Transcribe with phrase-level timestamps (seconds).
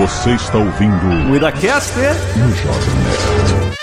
[0.00, 1.92] Você está ouvindo O IdaCast
[2.36, 3.74] no Jovem Nerd.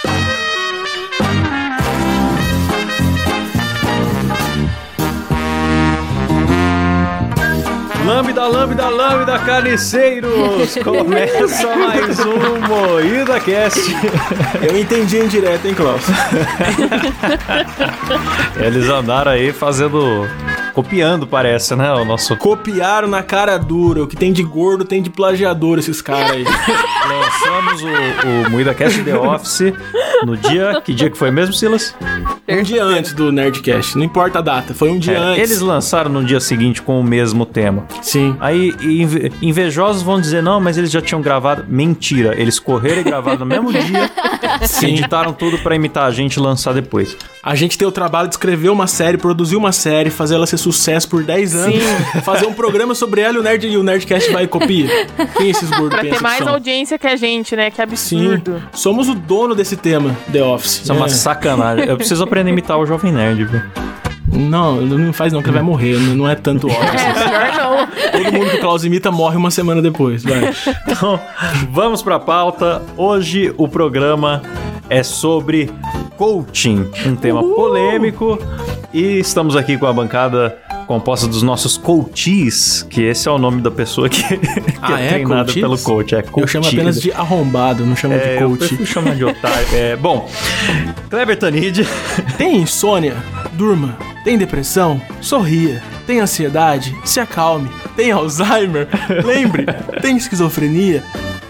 [8.05, 10.75] Lambda, lambda, lambda, carniceiros!
[10.83, 13.79] Começa mais um Moída Cast.
[14.61, 16.01] Eu entendi em direto, hein, Klaus?
[18.57, 20.27] Eles andaram aí fazendo.
[20.73, 21.91] Copiando, parece, né?
[21.93, 22.35] O nosso.
[22.37, 24.03] Copiaram na cara dura.
[24.03, 26.43] O que tem de gordo tem de plagiador esses caras aí.
[27.07, 27.87] Lançamos o,
[28.47, 29.73] o Moída Cast The Office
[30.25, 30.81] no dia.
[30.83, 31.95] Que dia que foi mesmo, Silas?
[32.47, 33.97] um dia antes do Nerdcast.
[33.97, 35.41] Não importa a data, foi um dia É, antes.
[35.43, 37.85] eles lançaram no dia seguinte com o mesmo tema.
[38.01, 38.35] Sim.
[38.39, 41.65] Aí inve- invejosos vão dizer, não, mas eles já tinham gravado.
[41.67, 44.09] Mentira, eles correram e gravaram no mesmo dia.
[44.67, 44.87] Sim.
[44.93, 47.15] Editaram tudo pra imitar a gente e lançar depois.
[47.43, 50.57] A gente tem o trabalho de escrever uma série, produzir uma série, fazer ela ser
[50.61, 51.75] sucesso por 10 anos,
[52.23, 54.87] fazer um programa sobre ela e o, Nerd, e o Nerdcast vai e copia.
[55.37, 56.53] Quem esses gordos Pra ter pensam mais que são?
[56.53, 57.69] audiência que a gente, né?
[57.71, 58.63] Que Sim, absurdo.
[58.73, 60.81] somos o dono desse tema, The Office.
[60.83, 61.09] Isso é uma É.
[61.09, 61.85] sacanagem.
[61.87, 63.61] Eu preciso aprender a imitar o Jovem Nerd, viu?
[64.33, 66.89] Não, não faz não, que ele vai morrer, não é tanto óbvio.
[66.89, 67.87] É, não.
[68.23, 70.53] Todo mundo que o Klaus imita morre uma semana depois, vai.
[70.87, 71.19] Então,
[71.69, 72.81] vamos pra pauta.
[72.95, 74.41] Hoje o programa
[74.89, 75.69] é sobre
[76.17, 78.37] coaching, um tema polêmico.
[78.93, 83.61] E estamos aqui com a bancada composta dos nossos coaches, que esse é o nome
[83.61, 84.39] da pessoa que, que
[84.81, 85.09] Ah, é, é?
[85.11, 85.61] treinada Coaches?
[85.61, 86.15] pelo coach.
[86.15, 86.47] É Eu coach.
[86.51, 88.59] chamo apenas de arrombado, não chamo É, de eu coach.
[88.59, 89.65] prefiro chamar de otário.
[89.73, 90.29] É, bom,
[91.09, 91.87] Kleber Tanid,
[92.37, 93.15] Tem insônia?
[93.53, 93.97] Durma.
[94.25, 95.01] Tem depressão?
[95.21, 95.81] Sorria.
[96.05, 96.93] Tem ansiedade?
[97.05, 97.69] Se acalme.
[97.95, 98.87] Tem Alzheimer?
[99.23, 99.65] Lembre.
[100.01, 101.01] Tem esquizofrenia?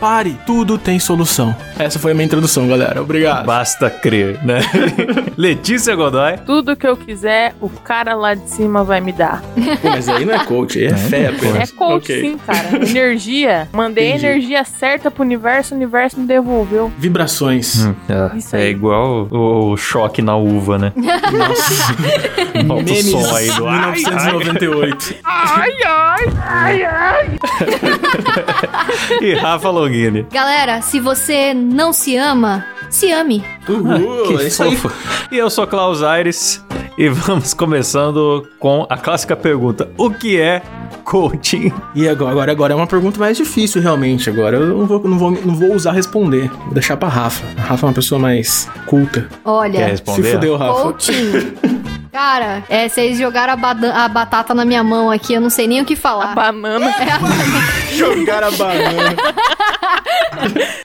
[0.02, 0.36] Pare.
[0.48, 1.56] Tudo tem solução.
[1.78, 3.00] Essa foi a minha introdução, galera.
[3.04, 3.46] Obrigado.
[3.46, 4.60] basta crer, né?
[5.38, 6.38] Letícia Godoy.
[6.44, 9.44] Tudo que eu quiser, o cara lá de cima vai me dar.
[9.80, 11.72] Pô, mas aí não é coach, aí é, fé É apenas.
[11.72, 12.20] coach Ok.
[12.22, 12.78] sim, cara.
[12.84, 13.70] Energia.
[13.72, 14.26] Mandei Entendi.
[14.26, 16.92] a energia certa pro universo, o universo me devolveu.
[16.98, 17.86] Vibrações.
[18.10, 18.72] É, Isso é aí.
[18.72, 20.92] igual o, o choque na uva, né?
[20.96, 21.94] Nossa.
[22.66, 23.96] Volta o som aí do ai, ai.
[23.98, 25.16] 1998.
[25.24, 27.30] Ai, ai, ai, ai.
[29.22, 29.70] E Rafa
[30.32, 33.44] Galera, se você não se ama, se ame.
[33.68, 34.76] Uhul, Que é isso aí.
[34.76, 34.96] fofo.
[35.32, 36.64] E eu sou Klaus Aires
[36.98, 40.62] e vamos começando com a clássica pergunta: O que é
[41.04, 41.72] coaching?
[41.96, 44.30] E agora, agora, é uma pergunta mais difícil, realmente.
[44.30, 46.50] Agora eu não vou, não vou, não vou usar responder.
[46.66, 47.44] Vou deixar pra Rafa.
[47.58, 49.22] A Rafa é uma pessoa mais culta.
[49.22, 50.24] Quer Olha, responder?
[50.24, 50.82] Se fudeu, Rafa.
[50.84, 51.54] coaching.
[52.12, 55.80] Cara, é, vocês jogaram a, a batata na minha mão aqui, eu não sei nem
[55.82, 56.36] o que A falar.
[56.36, 56.94] banana.
[57.92, 59.16] Jogar a banana.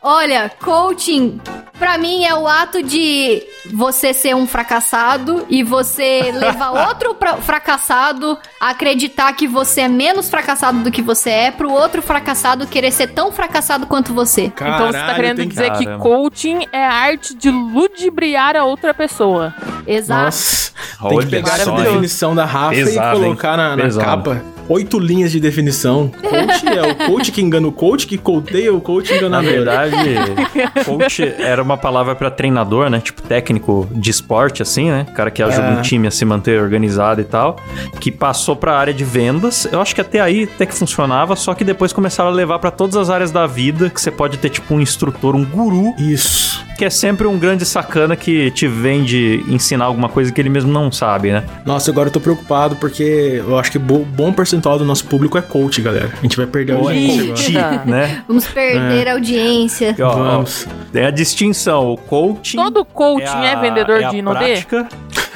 [0.02, 1.40] Olha, coaching
[1.78, 7.36] pra mim é o ato de você ser um fracassado e você levar outro pra-
[7.36, 12.66] fracassado a acreditar que você é menos fracassado do que você é, pro outro fracassado
[12.66, 14.44] querer ser tão fracassado quanto você.
[14.44, 16.02] então você tá Caralho, querendo tem dizer que Caramba.
[16.02, 19.54] coaching é a arte de ludibriar a outra pessoa.
[19.86, 20.24] Exato.
[20.24, 20.72] Nossa.
[21.08, 24.42] Tem que pegar essa definição da Rafa Pesado, e colocar na, na capa.
[24.68, 26.08] Oito linhas de definição.
[26.08, 29.50] Coach é o coach que engana o coach, que coateia o coach Na enganador.
[29.50, 29.96] verdade,
[30.84, 32.98] coach era uma palavra pra treinador, né?
[33.00, 35.06] Tipo técnico de esporte, assim, né?
[35.14, 35.78] Cara que ajuda É.
[35.78, 37.56] um time a se manter organizado e tal.
[38.00, 39.68] Que passou pra área de vendas.
[39.70, 42.70] Eu acho que até aí até que funcionava, só que depois começaram a levar pra
[42.72, 43.88] todas as áreas da vida.
[43.88, 46.65] Que você pode ter, tipo, um instrutor, um guru, Isso.
[46.76, 50.70] Que é sempre um grande sacana que te vende ensinar alguma coisa que ele mesmo
[50.72, 51.42] não sabe, né?
[51.64, 53.02] Nossa, agora eu tô preocupado porque
[53.46, 56.10] eu acho que bo- bom percentual do nosso público é coach, galera.
[56.18, 57.26] A gente vai perder a é audiência
[57.62, 58.22] coach, né?
[58.28, 59.94] Vamos perder a audiência.
[59.98, 60.66] E, ó, ó, Vamos.
[60.92, 61.92] tem a distinção.
[61.92, 62.56] O coaching.
[62.58, 64.38] Todo coaching é, a- vendedor é a de inodê?
[64.38, 64.88] prática,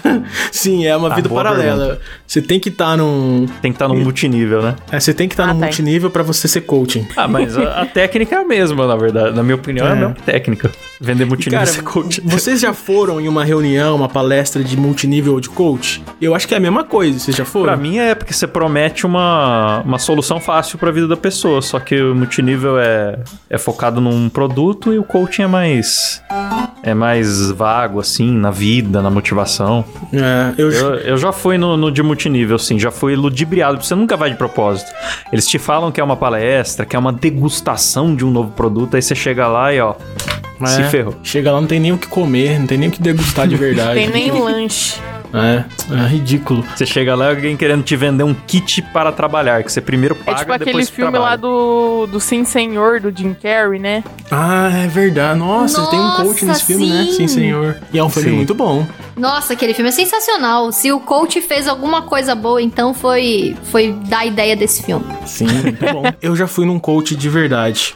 [0.53, 1.99] Sim, é uma Ah, vida paralela.
[2.27, 3.47] Você tem que estar num.
[3.63, 4.77] Tem que estar no multinível, né?
[4.91, 5.67] É, você tem que estar Ah, num tá.
[5.67, 7.07] multinível pra você ser coaching.
[7.17, 9.35] Ah, mas a, a técnica é a mesma, na verdade.
[9.37, 9.99] Na minha opinião, é, a É.
[9.99, 10.71] mesma técnica.
[11.01, 12.21] Vender E, multinível cara, ser coach.
[12.25, 16.03] vocês já foram em uma reunião, uma palestra de multinível ou de coach?
[16.21, 17.19] Eu acho que é a mesma coisa.
[17.19, 17.67] Vocês já foram?
[17.67, 21.63] Pra mim é porque você promete uma, uma solução fácil pra vida da pessoa.
[21.63, 23.19] Só que o multinível é,
[23.49, 26.23] é focado num produto e o coaching é mais.
[26.83, 29.85] É mais vago, assim, na vida, na motivação.
[30.13, 33.83] É, eu, Eu, eu já fui no, no de multinível, sim, já fui ludibriado.
[33.85, 34.91] Você nunca vai de propósito.
[35.31, 38.97] Eles te falam que é uma palestra, que é uma degustação de um novo produto,
[38.97, 39.95] aí você chega lá e ó.
[40.67, 41.15] Se É, ferrou.
[41.23, 43.57] Chega lá, não tem nem o que comer, não tem nem o que degustar de
[43.57, 43.95] verdade.
[43.95, 44.99] Tem nem lanche.
[45.33, 46.65] É, é ridículo.
[46.75, 50.17] Você chega lá e alguém querendo te vender um kit para trabalhar, que você primeiro
[50.21, 54.03] É paga tipo aquele depois filme lá do, do Sim Senhor, do Jim Carrey, né?
[54.31, 55.39] Ah, é verdade.
[55.39, 57.05] Nossa, tem um coach Nossa, nesse filme, né?
[57.05, 57.13] sim.
[57.13, 57.77] Sim, senhor.
[57.93, 58.37] E é um filme Sim.
[58.37, 58.87] muito bom.
[59.17, 60.73] Nossa, aquele filme é sensacional.
[60.73, 65.05] Se o coach fez alguma coisa boa, então foi, foi dar a ideia desse filme.
[65.27, 66.03] Sim, muito bom.
[66.23, 67.95] Eu já fui num coach de verdade.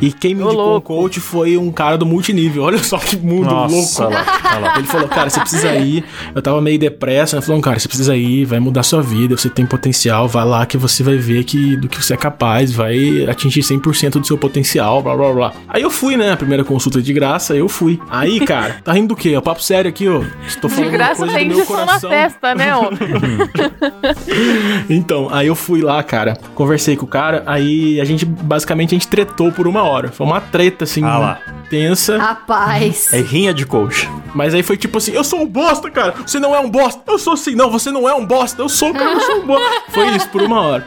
[0.00, 2.62] E quem me indicou o coach foi um cara do multinível.
[2.70, 4.16] Olha só que mundo Nossa, louco.
[4.16, 4.78] olha lá, olha lá.
[4.78, 6.04] Ele falou, cara, você precisa ir.
[6.34, 7.36] Eu tava meio depressa.
[7.36, 10.64] Ele falou, cara, você precisa ir, vai mudar sua vida, você tem potencial, vai lá
[10.66, 14.38] que você vai ver que, do que você é capaz, vai atingir 100% do seu
[14.38, 15.52] potencial, blá blá blá.
[15.68, 16.32] Aí eu fui, né?
[16.32, 18.00] A primeira consulta de graça, eu fui.
[18.10, 19.30] Aí, cara, tá rindo do quê?
[19.34, 20.22] É papo sério aqui, ó.
[20.46, 22.10] Estou De falando uma graça coisa tem do meu injeção na coração.
[22.10, 22.90] testa, né, ó?
[24.88, 28.98] Então, aí eu fui lá, cara, conversei com o cara, aí a gente, basicamente, a
[28.98, 29.89] gente tretou por uma hora.
[30.10, 31.38] Foi uma treta, assim, Ah lá.
[31.68, 32.18] tensa.
[32.18, 33.12] Rapaz.
[33.12, 34.08] É rinha de coach.
[34.34, 36.14] Mas aí foi tipo assim, eu sou um bosta, cara.
[36.24, 37.00] Você não é um bosta.
[37.06, 37.54] Eu sou assim.
[37.54, 38.62] Não, você não é um bosta.
[38.62, 39.66] Eu sou, cara, eu sou um bosta.
[39.90, 40.86] Foi isso, por uma hora.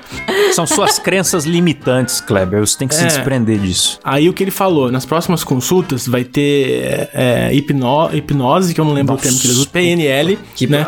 [0.53, 2.61] São suas crenças limitantes, Kleber.
[2.61, 3.07] Você tem que se É.
[3.07, 3.99] desprender disso.
[4.03, 8.85] Aí o que ele falou, nas próximas consultas vai ter é, hipno- hipnose, que eu
[8.85, 9.21] não lembro Nossa.
[9.25, 10.85] o termo que ele usa, PNL, Que- né?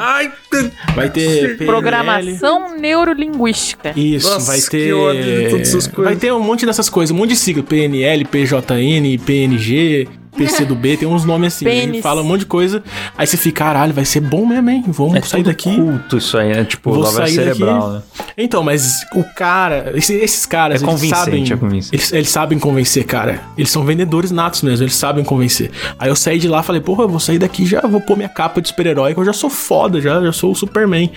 [0.96, 1.66] Vai ter PNL.
[1.66, 3.94] Programação neurolinguística.
[3.96, 4.94] Isso, Nossa, vai que ter.
[4.94, 6.14] ódio de todas essas coisas.
[6.14, 7.64] Vai ter um monte dessas coisas, um monte de sigla.
[7.64, 11.66] PNL, PJN, PNG, PC do B, tem uns nomes assim.
[11.68, 12.02] Ele Pênis.
[12.04, 12.84] fala um monte de coisa.
[13.18, 14.84] Aí você fica, caralho, vai ser bom mesmo, hein?
[14.88, 15.76] Vamos É sair daqui.
[15.76, 16.64] culto isso aí, né?
[16.66, 17.58] Tipo, Vou lavagem sair daqui.
[17.60, 18.02] cerebral, né?
[18.38, 21.96] Então, mas o cara, esse- esses caras, É eles convincente, sabem, é convincente.
[21.96, 23.42] eles, eles sabem convencer, cara.
[23.58, 25.72] Eles são vendedores natos mesmo, eles sabem convencer.
[25.98, 28.30] Aí eu saí de lá, falei, porra, eu vou sair daqui já, vou pôr minha
[28.30, 31.10] capa de super-herói, que eu já sou foda, já, já sou o Superman.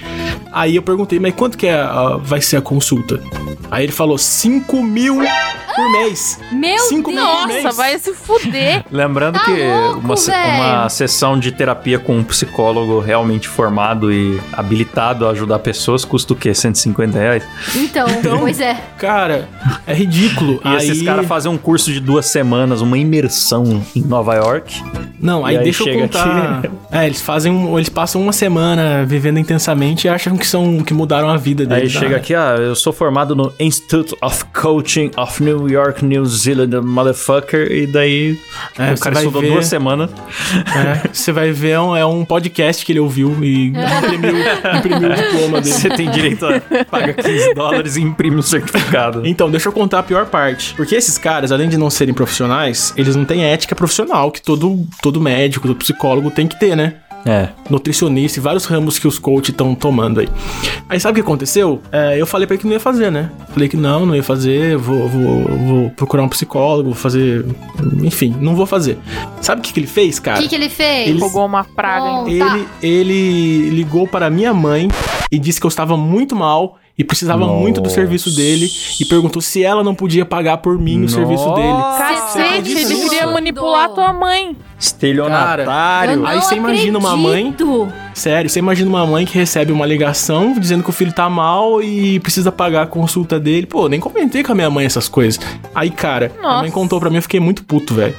[0.53, 3.21] Aí eu perguntei, mas quanto que é, a- vai ser a consulta?
[3.71, 5.17] Aí ele falou, 5 mil
[5.75, 6.39] por mês.
[6.53, 6.91] Meu Deus.
[6.93, 8.85] mil por Nossa, vai se fuder.
[9.09, 14.39] Lembrando Tá que louco, uma, uma sessão de terapia com um psicólogo realmente formado e
[14.53, 16.53] habilitado a ajudar pessoas custa o quê?
[16.55, 17.43] 150 reais?
[17.75, 18.07] Então,
[18.39, 18.75] pois é.
[18.99, 19.49] Cara,
[19.87, 20.61] é ridículo.
[20.65, 20.77] E aí...
[20.77, 24.83] esses caras fazem um curso de duas semanas, uma imersão em Nova York.
[25.21, 26.59] Não, aí, aí deixa eu chega contar.
[26.59, 30.83] aqui- É, eles fazem um, eles passam uma semana vivendo intensamente e acham que são
[30.83, 31.93] que mudaram a vida Aí deles.
[31.93, 36.25] chega Ah, aqui, ah, eu sou formado no Institute of Coaching of New York, New
[36.25, 37.71] Zealand, motherfucker.
[37.71, 38.39] E daí
[38.79, 40.11] É, o cara vai estudou ver- duas semanas.
[40.77, 44.35] É, você vai ver, é um, é um podcast que ele ouviu e imprimiu,
[44.77, 45.75] imprimiu o diploma dele.
[45.75, 46.61] Você tem direito a
[46.91, 49.23] pagar 15 dólares e imprime o certificado.
[49.27, 50.75] Então, deixa eu contar a pior parte.
[50.75, 54.87] Porque esses caras, além de não serem profissionais, eles não têm ética profissional que todo,
[55.03, 56.95] todo médico, todo psicólogo tem que ter, né?
[57.27, 57.49] É.
[57.69, 60.29] nutricionista e vários ramos que os coaches estão tomando aí.
[60.89, 61.83] Aí sabe o que aconteceu?
[61.93, 63.31] É, eu falei pra ele que não ia fazer, né?
[63.51, 67.45] Falei que não, não ia fazer, vou, vou, vou procurar um psicólogo, vou fazer.
[68.03, 68.99] Enfim, não vou fazer.
[69.43, 70.41] Sabe o que, que ele fez, O cara?
[70.41, 71.09] que, que ele fez?
[71.09, 72.29] Ele- Rogou uma praga Bom.
[72.29, 72.57] em Tá.
[72.57, 74.89] Ele, ele ligou para minha mãe
[75.31, 77.55] e disse que eu estava muito mal e precisava Nossa.
[77.55, 78.69] muito do serviço dele
[79.01, 81.79] e perguntou se ela não podia pagar por mim o serviço dele.
[81.97, 84.57] Cacete, ele queria manipular tua mãe.
[84.79, 86.13] Estelionatário.
[86.13, 87.55] Eu não Aí você imagina uma mãe-.
[88.15, 91.81] Sério, você imagina uma mãe que recebe uma ligação dizendo que o filho tá mal
[91.81, 93.67] e precisa pagar a consulta dele.
[93.67, 95.41] Pô, nem comentei com a minha mãe essas coisas.
[95.75, 96.61] Aí, cara, a Nossa.
[96.63, 98.15] mãe contou pra mim, eu fiquei muito puto, velho.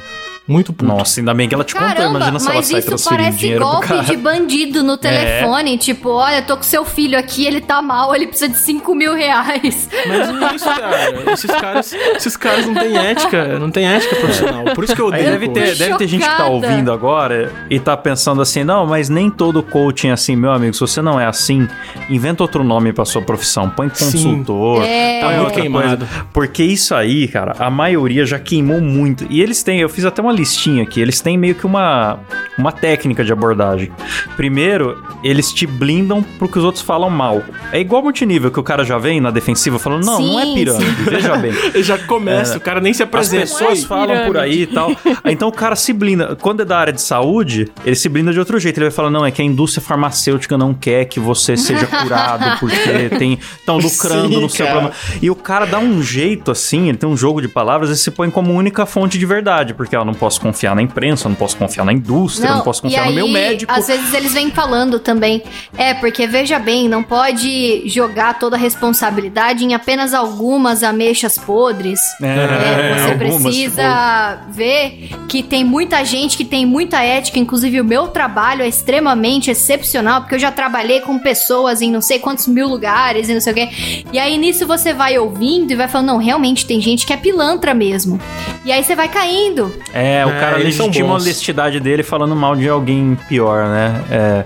[0.50, 0.86] Muito puto.
[0.92, 1.88] Nossa, ainda bem que ela te contou.
[1.90, 4.02] Caramba, Imagina se ela sai isso transferindo parece dinheiro pro golpe cara.
[4.04, 5.78] de bandido no telefone.
[5.78, 9.14] Tipo, olha, tô com seu filho aqui, ele tá mal, ele precisa de 5 mil
[9.14, 9.88] reais.
[10.08, 11.32] Mas não é isso, cara.
[11.32, 14.64] Esses caras, esses caras não têm ética, não têm ética profissional.
[14.74, 15.60] Por isso que eu Aí odeio deve coach.
[15.60, 19.30] ter, deve ter gente que tá ouvindo agora e tá pensando assim, não, mas nem
[19.30, 20.74] todo coaching é assim, meu amigo.
[20.74, 21.68] Se você não é assim,
[22.10, 23.70] inventa outro nome pra sua profissão.
[23.70, 24.06] Põe Sim.
[24.06, 25.22] consultor, É.
[25.22, 26.06] põe Tá outra queimado.
[26.08, 26.26] coisa.
[26.34, 29.28] Porque isso aí, cara, a maioria já queimou muito.
[29.30, 32.20] E eles têm, eu fiz até uma listinha aqui, eles têm meio que uma,
[32.58, 33.92] uma técnica de abordagem.
[34.36, 37.44] Primeiro, eles te blindam pro que os outros falam mal.
[37.72, 40.54] É igual multinível, que o cara já vem na defensiva falando, não, não é Sim,
[40.56, 41.52] pirâmide, veja bem.
[41.74, 43.42] Ele já começa, o cara nem se As apresenta.
[43.42, 43.86] pessoas Oi.
[43.86, 44.90] falam por aí e tal.
[45.26, 46.36] Então o cara se blinda.
[46.36, 48.78] Quando é da área de saúde, ele se blinda de outro jeito.
[48.78, 52.60] Ele vai falar: não, é que a indústria farmacêutica não quer que você seja curado,
[52.60, 54.80] porque tem estão lucrando Sim, no seu cara.
[54.80, 54.96] problema.
[55.22, 58.10] E o cara dá um jeito assim, ele tem um jogo de palavras e se
[58.12, 59.74] põe como única fonte de verdade.
[59.74, 62.62] Porque eu não posso confiar na imprensa, eu não posso confiar na indústria, eu não
[62.62, 63.72] posso confiar e no meu aí, médico.
[63.72, 65.42] Às vezes eles vêm falando também.
[65.78, 72.02] É, porque veja bem, não pode jogar toda a responsabilidade em apenas algumas ameixas podres.
[72.22, 77.86] É, você algumas, precisa ver que tem muita gente que tem muita ética, inclusive o
[77.86, 82.48] meu trabalho é extremamente excepcional, porque eu já trabalhei com pessoas em não sei quantos
[82.48, 83.70] mil lugares e não sei o quê.
[84.12, 87.18] E aí nisso você vai ouvindo e vai falando, não, realmente tem gente que é
[87.18, 88.20] pilantra mesmo.
[88.66, 89.74] E aí você vai caindo.
[89.94, 93.68] É, É, o É, cara são legitima a honestidade dele falando mal de alguém pior,
[93.68, 94.02] né?
[94.12, 94.46] É.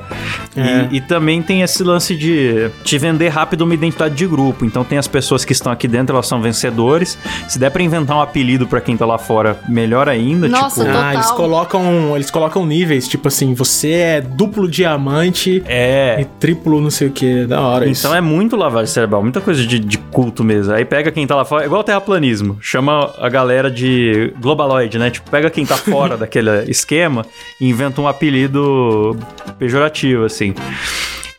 [0.55, 0.87] É.
[0.91, 4.65] E, e também tem esse lance de te vender rápido uma identidade de grupo.
[4.65, 7.17] Então tem as pessoas que estão aqui dentro, elas são vencedores.
[7.47, 10.47] Se der pra inventar um apelido pra quem tá lá fora, melhor ainda.
[10.47, 11.03] Nossa, tipo, Total.
[11.03, 16.25] Ah, eles colocam, eles colocam níveis, tipo assim, você é duplo diamante e é.
[16.39, 18.05] triplo não sei o que, da hora isso.
[18.05, 20.73] Então é muito lavagem cerebral, muita coisa de, de culto mesmo.
[20.73, 25.09] Aí pega quem tá lá fora, é igual terraplanismo, chama a galera de globaloid, né?
[25.09, 27.25] Tipo, pega quem tá fora daquele esquema
[27.61, 29.17] inventa um apelido
[29.57, 30.53] pejorativo, assim.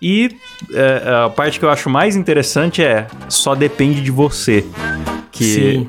[0.01, 0.37] E
[0.73, 4.65] é, a parte que eu acho mais interessante é só depende de você.
[5.31, 5.89] Que Sim.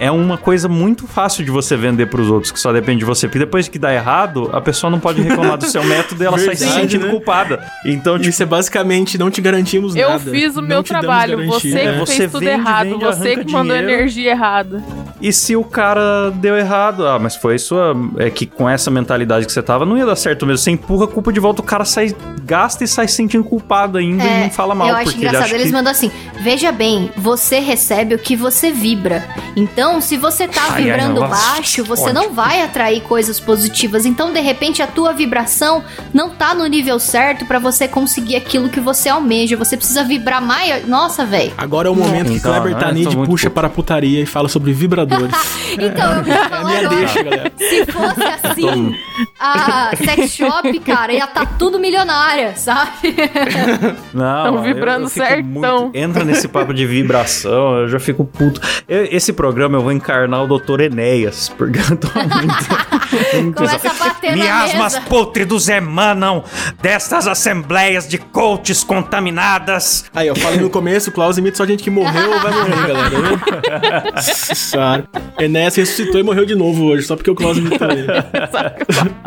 [0.00, 3.28] é uma coisa muito fácil de você vender pros outros, que só depende de você.
[3.28, 6.36] Porque depois que dá errado, a pessoa não pode reclamar do seu método e ela
[6.36, 7.12] sai se Verdade, sentindo né?
[7.12, 7.64] culpada.
[7.84, 10.28] Então, tipo, Isso é basicamente não te garantimos Eu nada.
[10.32, 11.96] fiz o Não meu trabalho, você que É.
[12.00, 13.88] Você fez tudo vende, errado, vende, você que mandou dinheiro.
[13.92, 14.82] energia errada.
[15.20, 17.06] E se o cara deu errado?
[17.06, 17.94] Ah, mas foi sua.
[18.18, 20.58] É que com essa mentalidade que você tava, não ia dar certo mesmo.
[20.58, 23.96] Você empurra a culpa de volta, o cara sai, gasta e sai se sentindo culpado
[24.02, 24.88] ainda e não fala mal.
[24.88, 25.44] É, eu acho ele engraçado.
[25.44, 25.72] acha Eles que...
[25.72, 29.24] mandam assim: veja bem, você recebe o que você vibra.
[29.56, 32.14] Então, se você tá Ai, ai, vibrando não, baixo, você ódio.
[32.14, 34.06] não vai atrair coisas positivas.
[34.06, 38.68] Então, de repente, a tua vibração não tá no nível certo pra você conseguir aquilo
[38.68, 39.56] que você almeja.
[39.56, 40.86] Você precisa vibrar mais.
[40.86, 41.52] Nossa, velho.
[41.58, 44.72] Agora é o momento que Então, Kleber Tanid puxa para a putaria e fala sobre
[44.72, 45.32] vibradores.
[45.72, 46.96] Então, eu é a falar minha agora.
[46.96, 47.52] deixa, galera.
[47.56, 48.94] Se fosse assim,
[49.40, 52.90] a sex shop, cara, ia tá tudo milionária, sabe?
[54.14, 55.44] Não, Tão eu- vibrando eu fico certão.
[55.84, 58.60] muito- Entra nesse papo de vibração, eu já fico puto.
[58.88, 60.80] Eu- esse programa eu vou encarnar o Dr.
[60.82, 62.32] Enéas, porque eu tô muito.
[63.42, 66.42] muito Começa a bater Miasmas pútridos emanam
[66.80, 70.04] destas assembleias de coaches contaminadas.
[70.14, 72.86] Aí, eu falei no começo, o Klaus imita só gente que morreu ou vai morrer,
[72.88, 74.20] galera.
[74.22, 75.04] senhora.
[75.38, 78.06] Enéas ressuscitou e morreu de novo hoje, só porque o Klaus imitou ele.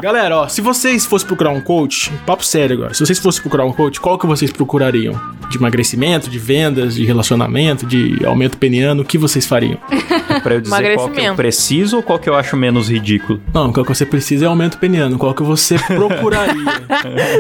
[0.02, 3.66] Galera, ó, se vocês fossem procurar um coach, papo sério agora, se vocês fossem procurar
[3.66, 5.20] um coach, qual que vocês procurariam?
[5.50, 9.78] De emagrecimento, de vendas, de relacionamento, de aumento peniano, o que vocês fariam?
[10.42, 13.40] Pra eu dizer qual que eu preciso ou qual que eu acho menos ridículo?
[13.54, 16.66] Não, qual que você precisa é aumento peniano, qual que você procuraria?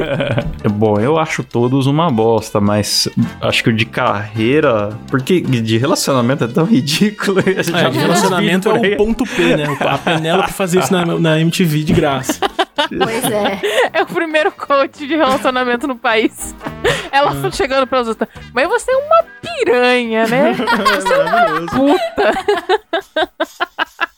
[0.71, 3.07] Bom, eu acho todos uma bosta, mas
[3.41, 4.89] acho que o de carreira.
[5.07, 7.39] Porque de relacionamento é tão ridículo.
[7.39, 9.65] É, de relacionamento é o ponto P, né?
[9.79, 12.39] A Penélope fazer isso na, na MTV de graça.
[12.89, 13.59] Pois é.
[13.93, 16.55] É o primeiro coach de relacionamento no país.
[17.11, 17.51] Ela Ah.
[17.51, 18.17] chegando pra outras.
[18.53, 20.53] Mas você é uma piranha, né?
[20.95, 22.33] Você é uma puta.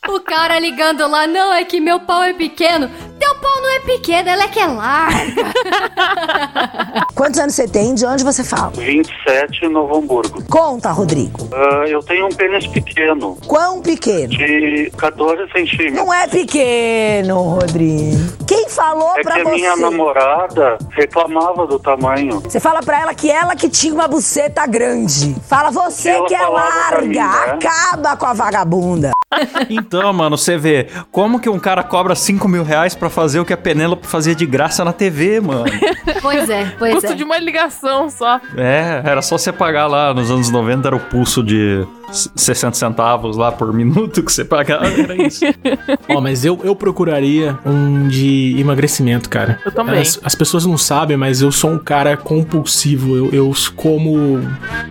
[0.10, 2.90] O cara ligando lá, não, é que meu pau é pequeno.
[3.20, 5.44] Teu pau não é pequeno, ela é que é larga.
[7.14, 7.94] Quantos anos você tem?
[7.94, 8.70] De onde você fala?
[8.72, 10.42] 27 em Novo Hamburgo.
[10.50, 11.50] Conta, Rodrigo.
[11.54, 14.30] Ah, eu tenho um pênis pequeno, Quão pequeno?
[14.30, 15.94] de 14 centímetros.
[15.94, 18.18] Não é pequeno, Rodrigo.
[18.58, 19.56] Quem falou É pra que a você?
[19.56, 22.40] minha namorada reclamava do tamanho.
[22.42, 25.36] Você fala pra ela que ela que tinha uma buceta grande.
[25.48, 27.46] Fala você Ela que é pra mim, larga.
[27.48, 27.52] né?
[27.54, 29.12] Acaba com a vagabunda.
[29.70, 33.46] Então, mano, você vê como que um cara cobra 5 mil reais pra fazer o
[33.46, 35.66] que a Penélope fazia de graça na TV, mano.
[36.22, 37.16] Pois é, pois Custo é.
[37.16, 38.40] de uma ligação só.
[38.56, 43.38] É, era só você pagar lá nos anos 90, era o pulso de 60 centavos
[43.38, 45.46] lá por minuto que você pagava, era isso.
[46.10, 49.60] Ó, mas eu, eu procuraria um de emagrecimento, cara.
[49.66, 50.02] Eu também.
[50.02, 53.16] As, as pessoas não sabem, mas eu sou um cara compulsivo.
[53.16, 54.42] Eu, eu como.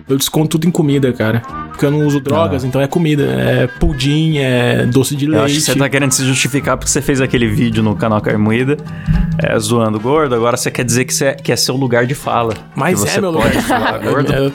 [0.07, 1.41] Eu desconto tudo em comida, cara.
[1.77, 3.23] Porque eu não uso drogas, então é comida.
[3.23, 5.45] É pudim, é doce de Eu leite.
[5.45, 8.77] acho que você tá querendo se justificar porque você fez aquele vídeo no canal Carmoída,
[9.37, 12.55] é, zoando gordo, agora você quer dizer que, você, que é seu lugar de fala.
[12.75, 13.97] Mas é meu pode lugar de fala.
[13.99, 14.33] gordo.
[14.33, 14.51] Eu-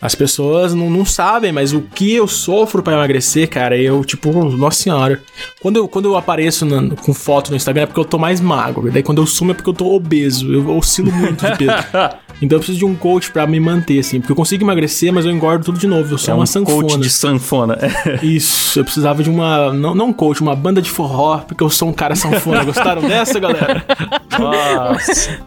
[0.00, 4.32] as pessoas não, não sabem, mas o que eu sofro pra emagrecer, cara, eu, tipo,
[4.56, 5.20] nossa senhora.
[5.60, 8.40] Quando eu, quando eu apareço na- com foto no Instagram é porque eu tô mais
[8.40, 8.90] magro.
[8.90, 10.52] Daí quando eu sumo é porque eu tô obeso.
[10.52, 11.72] Eu oscilo muito de peso.
[12.42, 14.18] Então eu preciso de um coach pra me manter, assim.
[14.18, 16.14] Porque eu consigo emagrecer, mas eu engordo tudo de novo.
[16.14, 16.88] Eu sou É uma um sanfona.
[16.88, 17.76] coach de sanfona.
[18.22, 19.70] Isso, eu precisava de uma.
[19.74, 22.64] Não, não um coach, uma banda de forró, porque eu sou um cara sanfona.
[22.64, 23.84] Gostaram dessa, galera?
[24.40, 25.38] Nossa,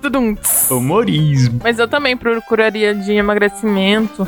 [0.70, 1.60] humorismo.
[1.63, 4.23] Mas eu também procuraria de emagrecimento,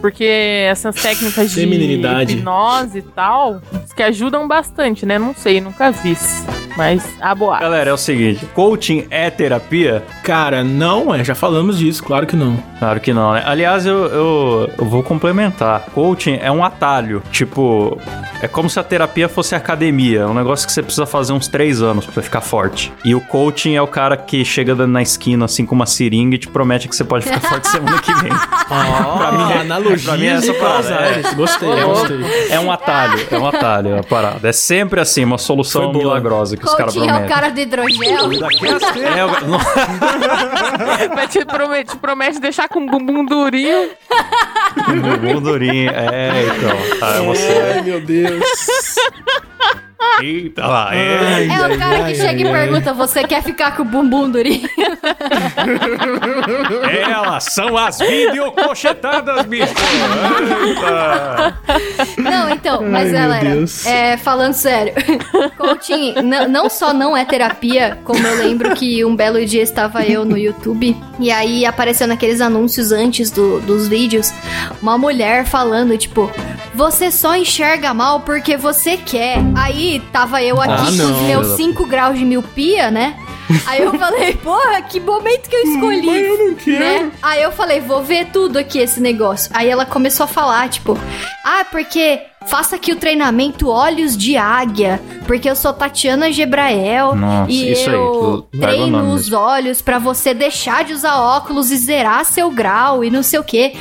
[0.00, 1.66] porque essas técnicas de
[2.34, 3.60] hipnose e tal,
[3.94, 5.18] que ajudam bastante, né?
[5.18, 6.16] Não sei, nunca vi.
[6.78, 7.58] Mas a boa.
[7.58, 10.04] Galera, é o seguinte, coaching é terapia?
[10.22, 12.56] Cara, não é, já falamos disso, claro que não.
[12.78, 13.42] Claro que não, né?
[13.44, 15.86] Aliás, eu, eu, eu vou complementar.
[15.92, 17.20] Coaching é um atalho.
[17.32, 17.98] Tipo,
[18.40, 20.20] é como se a terapia fosse academia.
[20.20, 22.92] É um negócio que você precisa fazer uns três anos pra você ficar forte.
[23.04, 26.38] E o coaching é o cara que chega na esquina, assim, com uma seringa e
[26.38, 28.30] te promete que você pode ficar forte semana que vem.
[28.68, 31.34] pra mim, é analogia pra mim é essa parada, é.
[31.34, 32.20] Gostei, É gostei.
[32.50, 34.48] é um atalho, é um atalho a parada.
[34.48, 37.34] É sempre assim, uma solução milagrosa que os caras Coutinho é o prometem.
[37.36, 38.32] cara do hidrogel.
[39.12, 39.28] É, eu-
[41.14, 43.90] Mas te promete, te promete deixar com o bumbum durinho.
[44.86, 45.90] bumbum durinho.
[45.90, 46.76] É, então.
[47.02, 47.72] Ah, você.
[47.74, 48.42] Ai, meu Deus.
[50.22, 50.94] Eita lá.
[50.94, 51.18] É.
[51.18, 54.30] Ai, É o cara ai, que chega e pergunta: você quer ficar com o bumbum
[54.30, 54.68] durinho?
[57.10, 59.72] Elas são as videocochetadas, bicho.
[60.66, 61.58] Eita.
[62.16, 63.84] Não, então, mas galera, Deus.
[63.86, 64.92] é, falando sério,
[65.58, 70.04] coaching n- não só não é terapia, como eu lembro que um belo dia estava
[70.04, 74.32] eu no YouTube e aí apareceu naqueles anúncios antes do- dos vídeos
[74.80, 76.30] uma mulher falando, tipo,
[76.74, 79.38] você só enxerga mal porque você quer.
[79.56, 83.14] Aí tava eu aqui Ah, com os meus 5 graus de miopia, né?
[83.66, 86.06] Aí eu falei, porra, que momento que eu escolhi.
[86.06, 86.78] Mas eu não quero.
[86.78, 87.10] né?
[87.22, 89.50] Aí eu falei, vou ver tudo aqui esse negócio.
[89.54, 90.98] Aí ela começou a falar, tipo,
[91.44, 97.50] ah, porque faça aqui o treinamento Olhos de Águia, porque eu sou Tatiana Gebrael Nossa,
[97.50, 102.24] e aí, eu o treino os olhos pra você deixar de usar óculos e zerar
[102.24, 103.74] seu grau e não sei o quê.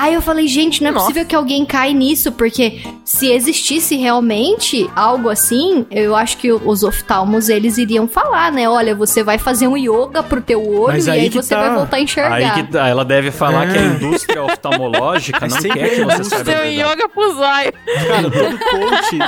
[0.00, 1.06] Aí eu falei, gente, não é Nossa.
[1.06, 6.82] possível que alguém caia nisso, porque se existisse realmente algo assim, eu acho que os
[6.82, 8.66] oftalmos eles iriam falar, né?
[8.68, 11.60] Olha, você vai fazer um yoga pro teu olho Mas e aí aí você tá.
[11.60, 12.34] vai voltar a enxergar.
[12.34, 13.72] Aí que tá, ela deve falar É.
[13.72, 16.80] que a indústria oftalmológica Mas não quer que é você saiba a verdade.
[16.80, 17.72] yoga pro zóio.
[18.08, 19.18] Cara, todo coach,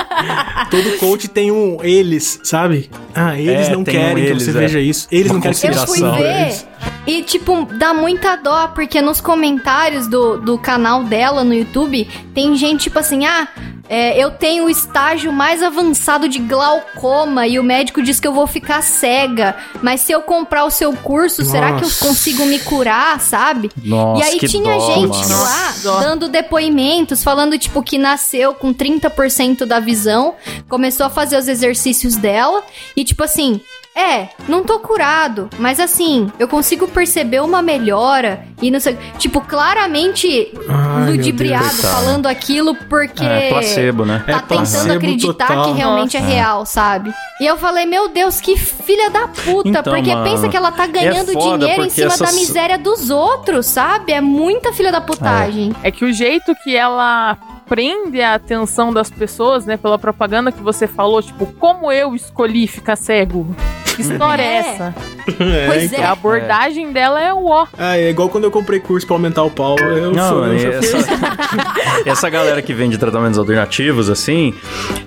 [0.71, 2.89] todo coach tem um eles, sabe?
[3.13, 4.53] Ah, eles É, não tem um querem que eles, você é.
[4.53, 5.07] veja isso.
[5.11, 6.67] Eles Uma não querem que você veja Eles.
[7.05, 12.55] E, tipo, dá muita dó, porque nos comentários do, do canal dela no YouTube tem
[12.55, 13.47] gente, tipo assim, ah.
[13.89, 18.33] é, eu tenho o estágio mais avançado de glaucoma e o médico diz que eu
[18.33, 19.55] vou ficar cega.
[19.81, 22.05] Mas se eu comprar o seu curso, será que eu Nossa.
[22.05, 23.69] consigo me curar, sabe?
[23.83, 25.43] Nossa, e aí que tinha dó, gente mano.
[25.43, 25.99] lá Dó.
[25.99, 30.35] dando depoimentos, falando, tipo, que nasceu com 30% da visão,
[30.69, 32.63] começou a fazer os exercícios dela,
[32.95, 33.59] e tipo assim.
[33.95, 38.97] É, não tô curado, mas assim, eu consigo perceber uma melhora e não sei.
[39.19, 43.23] Tipo, claramente Ai, ludibriado, falando aquilo porque.
[43.23, 44.23] É, placebo, né?
[44.25, 45.65] Tá É tentando placebo acreditar total.
[45.65, 47.13] que realmente é real, sabe?
[47.39, 49.69] E eu falei, meu Deus, que filha da puta.
[49.69, 52.77] Então, porque mano, pensa que ela tá ganhando é dinheiro em cima da essas- miséria
[52.79, 54.11] dos outros, sabe?
[54.11, 55.71] É muita filha da putagem.
[55.83, 60.61] É que o jeito que ela prende a atenção das pessoas, né, pela propaganda que
[60.61, 63.55] você falou, tipo, como eu escolhi ficar cego?
[63.95, 64.59] Que história é, É.
[64.59, 64.95] essa?
[65.39, 65.99] É, Pois então.
[65.99, 66.03] é.
[66.03, 67.65] A abordagem dela é o ó.
[67.77, 69.77] Ah, é igual quando eu comprei curso pra aumentar o pau.
[69.79, 71.07] Eu Não, fui, eu já essa, fiz.
[72.05, 74.53] essa galera que vende tratamentos alternativos, assim,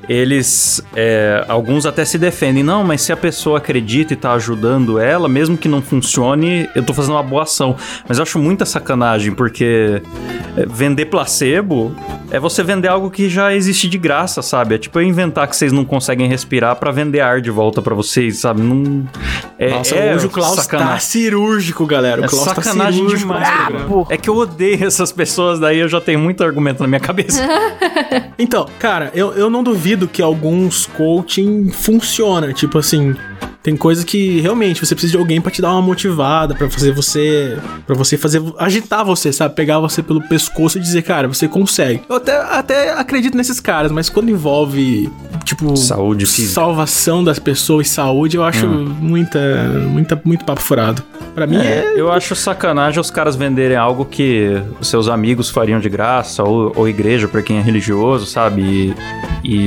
[0.09, 0.81] eles.
[0.94, 2.62] é, alguns até se defendem.
[2.62, 6.83] Não, mas se a pessoa acredita e tá ajudando ela, mesmo que não funcione, eu
[6.83, 7.77] tô fazendo uma boa ação.
[8.09, 10.01] Mas eu acho muita sacanagem, porque
[10.57, 11.94] é, vender placebo
[12.31, 14.77] é você vender algo que já existe de graça, sabe?
[14.77, 17.94] É tipo eu inventar que vocês não conseguem respirar pra vender ar de volta pra
[17.94, 18.62] vocês, sabe?
[18.62, 18.76] Não.
[19.59, 21.01] É, Nossa, é hoje o Klaus tá sacanagem.
[21.01, 22.21] cirúrgico, galera.
[22.21, 24.07] O É Klaus tá sacanagem cirúrgico demais, programa.
[24.11, 27.43] É que eu odeio essas pessoas, daí eu já tenho muito argumento na minha cabeça.
[28.39, 32.53] Então, cara, eu, eu não duvido que alguns coaching funciona.
[32.53, 33.17] Tipo assim,
[33.67, 36.93] tem coisa que realmente você precisa de alguém pra te dar uma motivada, pra fazer
[36.93, 37.59] você.
[37.85, 38.41] para você fazer.
[38.59, 39.57] agitar você, sabe?
[39.57, 42.01] Pegar você pelo pescoço e dizer, cara, você consegue.
[42.09, 45.11] Eu até, até acredito nesses caras, mas quando envolve,
[45.45, 45.77] tipo.
[45.77, 46.55] Saúde física.
[46.55, 49.41] Salvação das pessoas e saúde, eu acho muita,
[49.91, 50.23] muita.
[50.25, 51.03] Muito papo furado.
[51.35, 51.61] Pra mim é.
[51.61, 56.43] É, eu acho sacanagem os caras venderem algo que os seus amigos fariam de graça,
[56.45, 58.63] ou, ou igreja pra quem é religioso, sabe?
[58.63, 58.95] E,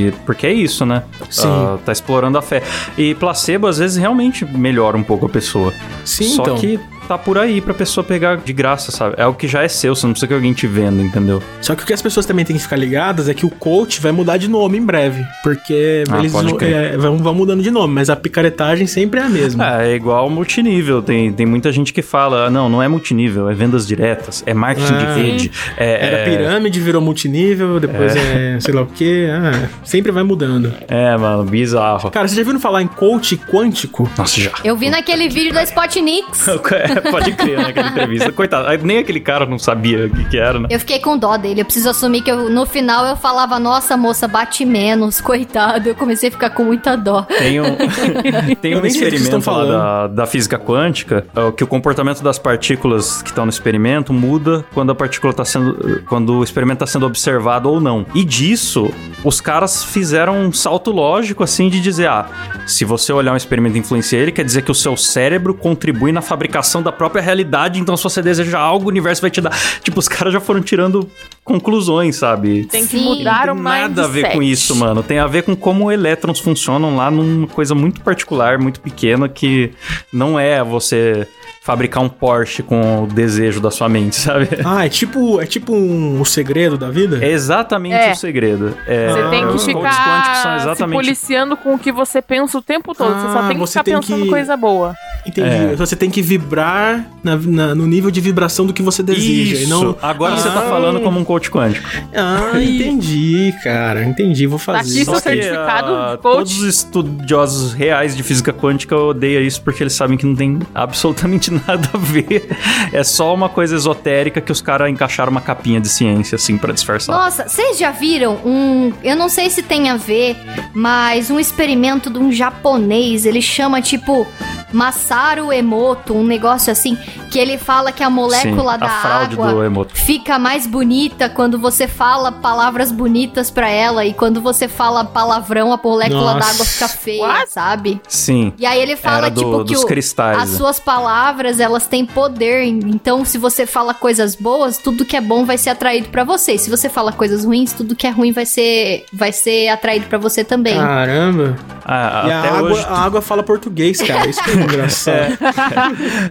[0.08, 1.04] e- porque é isso, né?
[1.30, 1.48] Sim.
[1.48, 2.64] Ah, tá explorando a fé.
[2.98, 5.74] E placebo, às vezes, realmente melhora um pouco a pessoa.
[6.06, 6.58] Sim, Só então.
[6.58, 9.16] que tá por aí pra pessoa pegar de graça, sabe?
[9.18, 11.42] É algo que já é seu, você não precisa que alguém te venda, entendeu?
[11.60, 14.00] Só que o que as pessoas também têm que ficar ligadas é que o coach
[14.00, 15.26] vai mudar de nome em breve.
[15.42, 19.30] Porque Ah, eles é, vão, vão mudando de nome, mas a picaretagem sempre é a
[19.30, 19.82] mesma.
[19.82, 21.02] É, é igual multinível.
[21.02, 24.54] Tem, tem muita gente que fala, "Ah, não, não é multinível, é vendas diretas, é
[24.54, 24.98] marketing Ah.
[25.16, 25.52] de rede.
[25.78, 29.28] É, Era é- pirâmide, virou multinível, depois é, sei lá o quê.
[29.32, 30.72] Ah, sempre vai mudando.
[30.88, 32.12] É, mano, bizarro.
[32.12, 34.08] Cara, vocês já viram falar em coach quântico?
[34.18, 34.52] Nossa, já.
[34.64, 36.46] Eu vi naquele vídeo da Spotnix.
[37.10, 38.32] Pode crer naquela entrevista.
[38.32, 40.68] Coitado, nem aquele cara não sabia o que, que era, né?
[40.70, 41.62] Eu fiquei com dó dele.
[41.62, 45.90] Eu preciso assumir que eu- no final eu falava, nossa, moça, bate menos, coitado.
[45.90, 47.24] Eu comecei a ficar com muita dó.
[47.24, 47.76] Tem um,
[48.62, 53.30] tem um experimento lá da, da física quântica é, que o comportamento das partículas que
[53.30, 56.04] estão no experimento muda quando a partícula tá sendo.
[56.08, 58.06] quando o experimento está sendo observado ou não.
[58.14, 58.92] E disso,
[59.24, 62.28] os caras fizeram um salto lógico assim de dizer: ah,
[62.68, 66.12] se você olhar um experimento e influenciar ele, quer dizer que o seu cérebro contribui
[66.12, 69.52] na fabricação da própria realidade, então se você deseja algo, o universo vai te dar.
[69.82, 71.10] Tipo, os caras já foram tirando
[71.44, 72.66] conclusões, sabe?
[72.66, 73.04] Tem que Sim.
[73.06, 73.90] mudar Não o tem mindset.
[73.90, 75.02] nada a ver com isso, mano.
[75.02, 79.72] Tem a ver com como elétrons funcionam lá numa coisa muito particular, muito pequena, que
[80.14, 81.28] não é você
[81.62, 84.48] fabricar um Porsche com o desejo da sua mente, sabe?
[84.66, 87.24] Ah, é tipo, é tipo um, o segredo da vida?
[87.24, 88.12] É exatamente É.
[88.12, 88.76] o segredo.
[88.88, 92.94] É, Você tem que ficar se exatamente policiando com o que você pensa o tempo
[92.96, 93.14] todo.
[93.14, 94.96] você só Ah, tem que você ficar tem pensando que- coisa boa.
[95.26, 95.48] Entendi.
[95.50, 95.76] É.
[95.76, 99.56] Você tem que vibrar na- na- no nível de vibração do que você deseja.
[99.56, 99.64] Isso.
[99.64, 99.96] E não...
[100.02, 100.70] Agora você tá Ah.
[100.70, 101.88] falando como um coach quântico.
[102.16, 104.04] Ah, entendi, cara.
[104.04, 104.80] Entendi, vou fazer.
[105.02, 106.36] Aqui seu Só que, certificado ah, de coach.
[106.38, 110.60] todos os estudiosos reais de física quântica odeiam isso porque eles sabem que não tem
[110.74, 112.50] absolutamente nada a ver.
[112.94, 116.74] É só uma coisa esotérica que os caras encaixaram uma capinha de ciência, assim, pra
[116.74, 117.16] disfarçar.
[117.16, 118.92] Nossa, vocês já viram um.
[119.04, 120.36] Eu não sei se tem a ver,
[120.74, 123.26] mas um experimento de um japonês.
[123.26, 124.26] Ele chama tipo
[124.72, 126.98] Masaru Emoto, um negócio assim,
[127.30, 131.88] que ele fala que a molécula Sim, da a água fica mais bonita quando você
[131.88, 136.88] fala palavras bonitas pra ela e quando você fala palavrão, a molécula da água fica
[136.88, 137.52] feia, What?
[137.52, 138.02] sabe?
[138.08, 138.54] Sim.
[138.58, 140.58] E aí ele fala do- tipo que o- cristais, as né?
[140.58, 142.64] suas palavras, elas têm poder.
[142.64, 146.58] Então, se você fala coisas boas, tudo que é bom vai ser atraído pra você.
[146.58, 150.18] Se você fala coisas ruins, tudo que é ruim vai ser vai ser atraído pra
[150.18, 150.76] você também.
[150.76, 151.56] Caramba.
[151.86, 152.86] Ah, e a água, hoje.
[152.88, 154.28] a água fala português, cara.
[154.30, 155.38] Isso que é engraçado.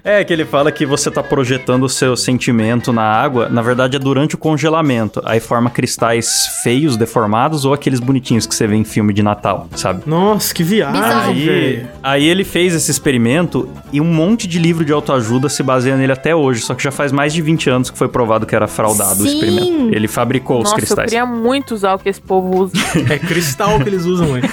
[0.05, 3.49] É, que ele fala que você tá projetando o seu sentimento na água.
[3.49, 5.21] Na verdade, é durante o congelamento.
[5.25, 9.69] Aí forma cristais feios, deformados, ou aqueles bonitinhos que você vê em filme de Natal,
[9.77, 10.03] sabe?
[10.07, 11.03] Nossa, que viagem.
[11.03, 15.97] Aí, aí ele fez esse experimento e um monte de livro de autoajuda se baseia
[15.97, 16.63] nele até hoje.
[16.63, 19.27] Só que já faz mais de 20 anos que foi provado que era fraudado o
[19.27, 19.35] Sim.
[19.35, 19.95] experimento.
[19.95, 21.11] Ele fabricou os Nossa, eu cristais.
[21.11, 22.75] queria muito usar o que esse povo usa.
[23.11, 24.49] É cristal que eles usam, velho.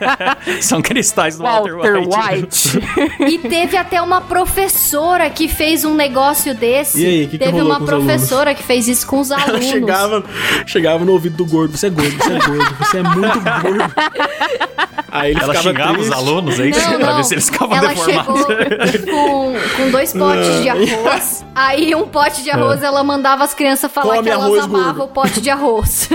[0.60, 2.78] São cristais do Walter, Walter White.
[2.78, 2.80] White.
[3.28, 7.02] E teve até uma professora que fez um negócio desse.
[7.02, 9.30] E aí, que que teve rolou uma com os professora que fez isso com os
[9.32, 9.64] Ela alunos.
[9.66, 10.24] chegava,
[10.66, 11.76] chegava no ouvido do gordo.
[11.76, 13.94] Você é gordo, você é gordo, você é muito gordo.
[15.12, 16.08] Aí ele Ela xingava triste.
[16.10, 16.88] os alunos, é isso?
[16.90, 17.16] Não, pra não.
[17.16, 18.40] ver se eles ficavam Ela deformados.
[18.90, 21.44] chegou com, com dois potes de arroz.
[21.54, 24.84] Aí um pote de arroz ela mandava as crianças falar Come que elas arroz, amavam
[24.94, 25.02] gordo.
[25.04, 26.08] o pote de arroz.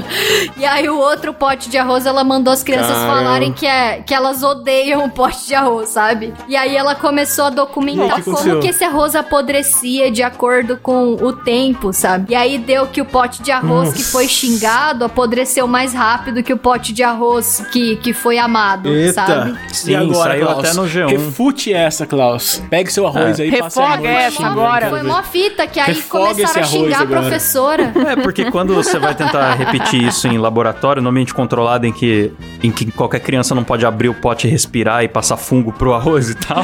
[0.56, 3.14] e aí o outro pote de arroz ela mandou as crianças Caramba.
[3.14, 6.32] falarem que, é, que elas odeiam o pote de arroz, sabe?
[6.48, 10.22] E aí ela começou a aí, documentar o que como que esse arroz apodrecia de
[10.22, 12.32] acordo com o tempo, sabe?
[12.32, 16.52] E aí deu que o pote de arroz que foi xingado apodreceu mais rápido que
[16.52, 19.50] o pote de arroz que, que foi amado, sabe?
[19.50, 19.58] Eita.
[19.72, 20.58] Sim, e agora, saiu Klaus?
[20.58, 21.08] até no G1.
[21.10, 22.62] Refute essa, Klaus.
[22.70, 23.42] Pegue seu arroz É.
[23.42, 24.90] aí e passe a Refoga essa agora.
[24.90, 27.20] Foi mó fita que aí Refoga começaram a esse arroz xingar a agora.
[27.20, 27.92] professora.
[28.10, 32.32] É, porque quando você vai tentar repetir isso em laboratório, no ambiente controlado em que,
[32.62, 35.92] em que qualquer criança não pode abrir o pote e respirar e passar fungo pro
[35.92, 36.62] arroz e tal,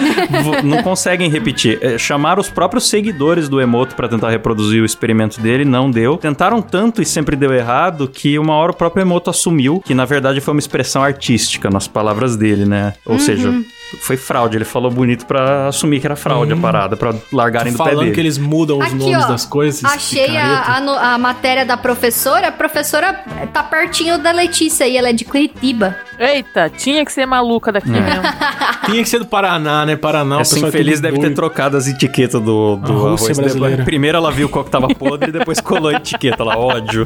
[0.64, 1.78] não conseguem repetir.
[1.82, 6.16] É, chamaram os próprios seguidores do Emoto pra tentar reproduzir o experimento dele, não deu.
[6.16, 10.04] Tentaram tanto e sempre deu errado que uma hora o próprio Emoto assumiu que na
[10.04, 12.94] verdade foi uma expressão artística nas palavras dele, né?
[13.04, 13.52] Ou seja,
[14.00, 14.56] foi fraude.
[14.56, 18.00] Ele falou bonito pra assumir que era fraude a parada, pra largarem do pé Falando
[18.00, 18.12] dele.
[18.12, 19.84] que eles mudam os Aqui, nomes ó, das coisas.
[19.84, 22.48] Achei a, a a matéria da professora.
[22.48, 25.96] A professora tá pertinho da Letícia e ela é de Curitiba.
[26.18, 28.00] Eita, tinha que ser maluca daqui É.
[28.00, 28.22] mesmo.
[28.86, 29.96] Tinha que ser do Paraná, né?
[29.96, 33.20] Paraná, o Essa infeliz deve ter trocado as etiquetas do, do arroz.
[33.36, 33.70] brasileira.
[33.70, 37.04] Depois- Primeiro ela viu qual que tava podre e depois colou a etiqueta lá, ódio.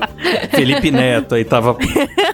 [0.51, 1.77] Felipe Neto, aí tava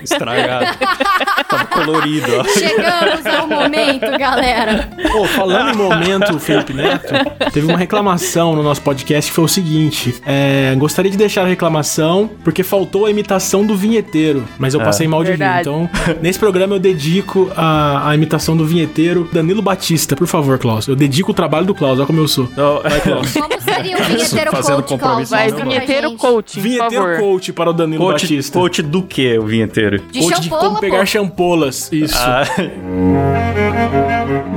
[0.02, 0.66] estragado.
[1.48, 2.44] tava colorido, ó.
[2.44, 4.88] Chegamos ao momento, galera.
[5.12, 7.12] Pô, falando em momento, Felipe Neto,
[7.52, 11.46] teve uma reclamação no nosso podcast que foi o seguinte: é, gostaria de deixar a
[11.46, 14.84] reclamação porque faltou a imitação do vinheteiro, mas eu É.
[14.84, 15.42] passei mal de rir.
[15.60, 15.88] Então,
[16.20, 20.14] nesse programa eu dedico a, a imitação do vinheteiro Danilo Batista.
[20.16, 20.86] Por favor, Klaus.
[20.88, 22.44] Eu dedico o trabalho do Klaus, olha como eu sou.
[22.52, 23.32] Então, Vai, Klaus.
[23.32, 25.00] Como seria o vinheteiro Fazendo coach, Klaus?
[25.02, 27.18] compromisso, Vai, vinheteiro por Vinheteiro favor.
[27.20, 28.58] coach para o Danilo coach, Batista.
[28.58, 29.98] coach do que, o vinheteiro?
[30.10, 30.80] De coach de champola, como pô.
[30.80, 31.90] pegar champolas.
[31.92, 32.14] Isso.
[32.16, 32.44] Ah,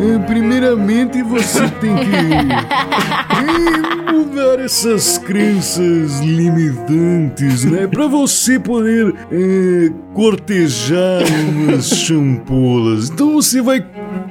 [0.01, 2.09] É, Primeiramente, você tem que
[4.29, 7.87] mudar essas crenças limitantes, né?
[7.87, 13.09] Pra você poder é, cortejar umas champolas.
[13.09, 13.85] Então você vai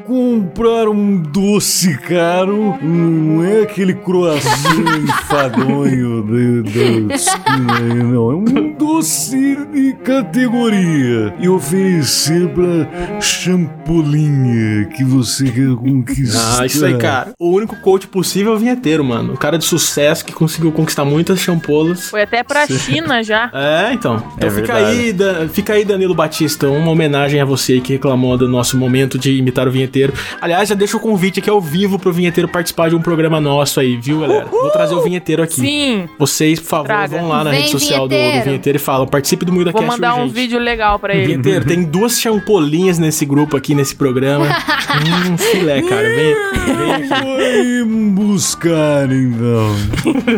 [0.06, 8.30] comprar um doce caro, não é aquele croissant enfadonho da, da esquina, não.
[8.30, 16.62] É um doce de categoria e oferecer pra champolinha que você quer conquistar.
[16.62, 17.34] Ah, isso aí, cara.
[17.38, 19.34] O único coach possível é o vinheteiro, mano.
[19.34, 19.88] O cara de sucesso
[20.24, 22.08] que conseguiu conquistar muitas champolas.
[22.11, 23.50] Foi até pra China já.
[23.58, 24.22] É, então.
[24.37, 28.37] Então É fica, aí, Da- fica aí, Danilo Batista, uma homenagem a você que reclamou
[28.37, 30.12] do nosso momento de imitar o vinheteiro.
[30.40, 33.80] Aliás, já deixa o convite aqui ao vivo pro vinheteiro participar de um programa nosso
[33.80, 34.46] aí, viu, galera?
[34.46, 35.61] Vou trazer o vinheteiro aqui.
[35.61, 36.08] Sim.
[36.18, 37.18] Vocês, por favor, Traga.
[37.18, 38.76] vão lá na Vem, rede social do, do vinheteiro.
[38.76, 40.34] e falam, participe do Muida Vou Cast mandar um urgente.
[40.34, 41.26] vídeo legal pra ele.
[41.26, 44.46] Vinheteiro, tem duas champolinhas nesse grupo aqui, nesse programa.
[45.28, 46.08] hum, filé, cara.
[46.08, 46.34] Vem,
[46.76, 47.08] vem aqui.
[47.08, 49.76] Vai buscar, então.
[49.78, 50.32] ハハ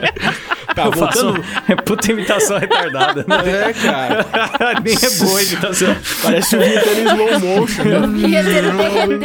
[0.00, 0.45] ハハ!
[0.76, 1.44] Tá, Eu faço voltando...
[1.68, 3.70] é puta imitação retardada, né?
[3.70, 4.26] É, cara.
[4.84, 5.96] Nem é boa a imitação.
[6.22, 8.06] Parece um em slow motion, né?
[8.06, 9.24] Vinheteiro derretendo.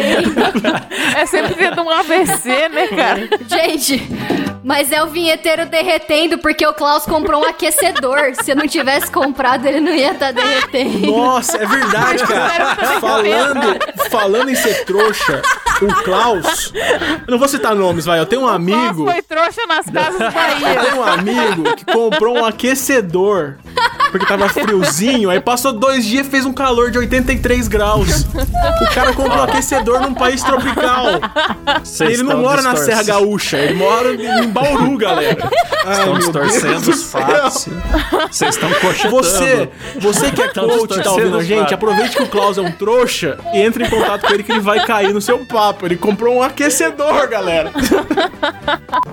[1.18, 3.30] É sempre tendo um AVC, né, cara?
[3.50, 4.02] Gente,
[4.64, 8.34] mas é o vinheteiro derretendo porque o Klaus comprou um aquecedor.
[8.42, 11.12] Se não tivesse comprado, ele não ia estar derretendo.
[11.12, 12.76] Nossa, é verdade, cara.
[13.02, 15.42] Falando, falando em ser trouxa,
[15.82, 16.72] o Klaus.
[17.28, 18.20] Eu não vou citar nomes, vai.
[18.20, 19.04] Eu tenho um amigo.
[19.04, 20.80] Nossa, foi trouxa nas casas do Eu Bahia.
[20.82, 21.41] tenho um amigo
[21.76, 23.58] que comprou um aquecedor.
[24.12, 28.26] Porque tava friozinho, aí passou dois dias e fez um calor de 83 graus.
[28.82, 31.06] O cara comprou um aquecedor num país tropical.
[31.84, 35.50] Vocês ele não mora na distorcendo- Serra Gaúcha, ele mora em Bauru, galera.
[35.86, 37.68] Ai, Estão distorcendo os fatos.
[38.30, 39.12] Vocês estão cochetando.
[39.16, 39.70] Você,
[40.00, 42.72] você que é coach e tá ouvindo a gente, aproveite que o Klaus é um
[42.72, 45.86] trouxa e entre em contato com ele que ele vai cair no seu papo.
[45.86, 47.72] Ele comprou um aquecedor, galera.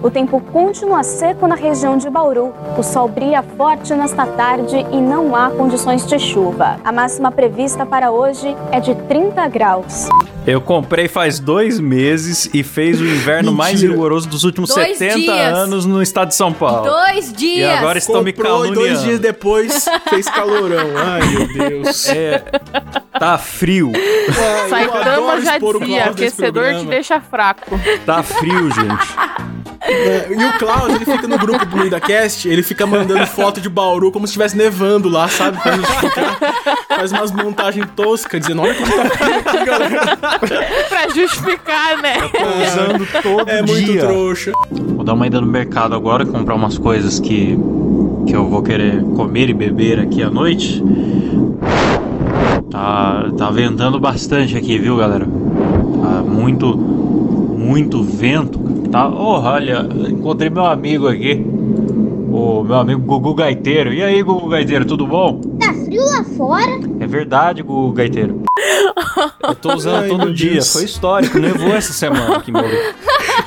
[0.03, 2.55] O tempo continua seco na região de Bauru.
[2.77, 6.79] O sol brilha forte nesta tarde e não há condições de chuva.
[6.85, 10.09] A máxima prevista para hoje é de 30 graus.
[10.47, 15.19] Eu comprei faz dois meses e fez o inverno mais rigoroso dos últimos Dois 70
[15.19, 15.55] dias.
[15.55, 16.89] anos no estado de São Paulo.
[16.91, 17.79] Dois E dias.
[17.79, 19.03] agora estão me e dois caluniando.
[19.05, 20.87] dias depois fez calorão.
[20.97, 22.09] Ai, meu Deus.
[22.09, 22.39] É,
[23.19, 23.93] tá frio.
[24.71, 27.79] Saitama já dizia, aquecedor te deixa fraco.
[28.07, 29.48] Tá frio, gente.
[29.81, 33.61] É, e o Klaus, ele fica no grupo do Muida Cast, ele fica mandando foto
[33.61, 35.57] de Bauru como se estivesse nevando lá, sabe?
[35.63, 36.39] Pra justificar.
[36.89, 40.17] Faz umas montagens toscas, dizendo, olha como tá frio aqui, galera.
[40.89, 42.15] pra justificar, né?
[42.67, 44.01] Usando todo É muito dia.
[44.01, 44.53] trouxa.
[44.71, 47.57] Vou dar uma ida no mercado agora, comprar umas coisas que,
[48.27, 50.83] que eu vou querer comer e beber aqui à noite.
[52.71, 55.25] Tá, tá ventando bastante aqui, viu, galera?
[55.25, 56.77] Tá muito,
[57.69, 58.59] muito vento.
[58.91, 61.35] Tá, oh, olha, encontrei meu amigo aqui.
[62.31, 63.93] O meu amigo Gugu Gaiteiro.
[63.93, 65.41] E aí, Gugu Gaiteiro, tudo bom?
[65.61, 66.81] Tá frio lá fora?
[67.01, 68.43] É verdade, Gugu Gaiteiro.
[69.43, 70.53] Eu tô usando Ai, todo meu dia.
[70.53, 70.73] Deus.
[70.73, 71.39] Foi histórico.
[71.39, 72.69] Nevou essa semana aqui Bauru.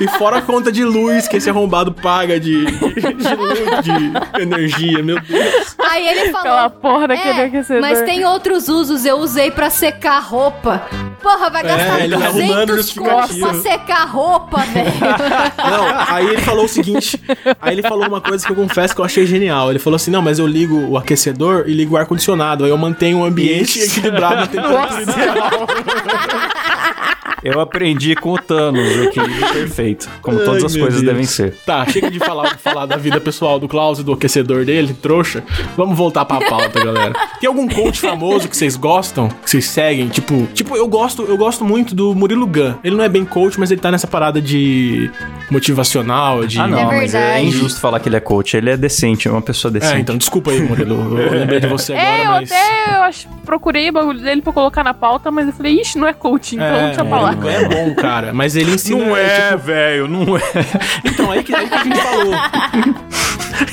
[0.00, 5.02] E fora a conta de luz que esse arrombado paga de, de, luz, de energia,
[5.02, 5.76] meu Deus.
[5.78, 6.38] Aí ele falou.
[6.52, 7.82] Aquela porra daquele "É, aquecedor.
[7.82, 10.82] Mas tem outros usos, eu usei pra secar roupa.
[11.22, 13.62] Porra, vai gastar ele tá arrumando 200 conto pra justificativa.
[13.62, 14.92] secar roupa, velho.
[15.70, 17.20] Não, aí ele falou o seguinte,
[17.60, 19.70] aí ele falou uma coisa que eu confesso que eu achei genial.
[19.70, 22.78] Ele falou assim, não, mas eu ligo o aquecedor e ligo o ar-condicionado, aí eu
[22.78, 23.98] mantenho o ambiente Isso.
[23.98, 25.66] equilibrado na temperatura ideal.
[27.42, 30.08] Eu aprendi com o Thanos o equilíbrio perfeito.
[30.20, 31.12] Como todas Ai, as meu coisas Deus.
[31.12, 31.54] devem ser.
[31.66, 35.42] Tá, chega de falar, falar da vida pessoal do Klaus e do aquecedor dele, trouxa.
[35.76, 37.12] Vamos voltar pra pauta, galera.
[37.40, 39.28] Tem algum coach famoso que vocês gostam?
[39.28, 40.08] Que vocês seguem?
[40.08, 42.74] Tipo, tipo eu gosto, eu gosto muito do Murilo Gun.
[42.84, 45.10] Ele não é bem coach, mas ele tá nessa parada de
[45.50, 48.56] motivacional, de Ah, não, É mas é injusto falar que ele é coach.
[48.56, 49.96] Ele é decente, é uma pessoa decente.
[49.96, 51.18] É, então desculpa aí, Murilo.
[51.18, 54.42] Eu lembrei de você agora, É, eu mas até eu acho, procurei o bagulho dele
[54.42, 57.20] pra colocar na pauta, mas eu falei, ixi, não é coaching, então É, deixa pra
[57.20, 57.31] lá.
[57.36, 60.42] Gun é bom, cara, mas ele ensina Não é, tipo, velho, não é.
[61.04, 62.34] Então, aí que, aí que a gente falou.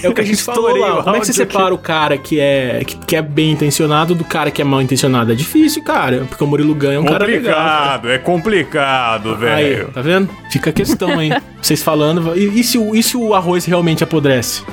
[0.04, 1.04] É o que a gente falou lá.
[1.04, 4.24] Como é que você separa o cara que é, que, que é bem intencionado do
[4.24, 5.32] cara que é mal intencionado?
[5.32, 6.26] É difícil, cara.
[6.30, 8.02] Porque o Murilo Gun é um cara legal.
[8.06, 10.30] é complicado, Aí, tá vendo?
[10.52, 11.32] Fica a questão aí.
[11.62, 12.38] Vocês falando.
[12.38, 14.64] E, e se, o- e se o arroz realmente apodrece?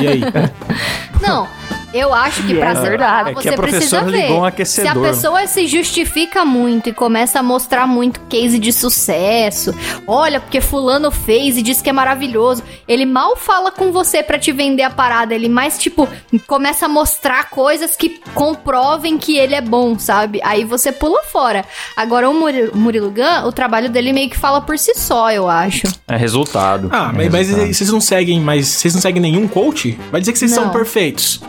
[0.00, 0.20] E aí?
[1.20, 1.46] Não,
[1.92, 4.22] eu acho que pra É separar verdade, é que você a precisa ver.
[4.22, 5.02] ligou um se a aquecedor.
[5.02, 9.74] pessoa se justifica muito e começa a mostrar muito case de sucesso,
[10.06, 12.62] olha, porque fulano fez e diz que é maravilhoso.
[12.88, 16.08] Ele mal fala com você pra te vender a parada, ele mais, tipo,
[16.46, 20.40] começa a mostrar coisas que comprovem que ele é bom, sabe?
[20.42, 21.64] Aí você pula fora.
[21.96, 25.30] Agora, o Muri- o Murilo Gun, o trabalho dele meio que fala por si só,
[25.30, 25.82] eu acho.
[26.08, 26.88] É resultado.
[26.92, 27.74] Ah, É mas, mas resultado.
[27.74, 29.98] vocês não seguem, mas vocês não seguem nenhum coach?
[30.10, 30.72] Vai dizer que vocês são Não.
[30.72, 31.40] perfeitos.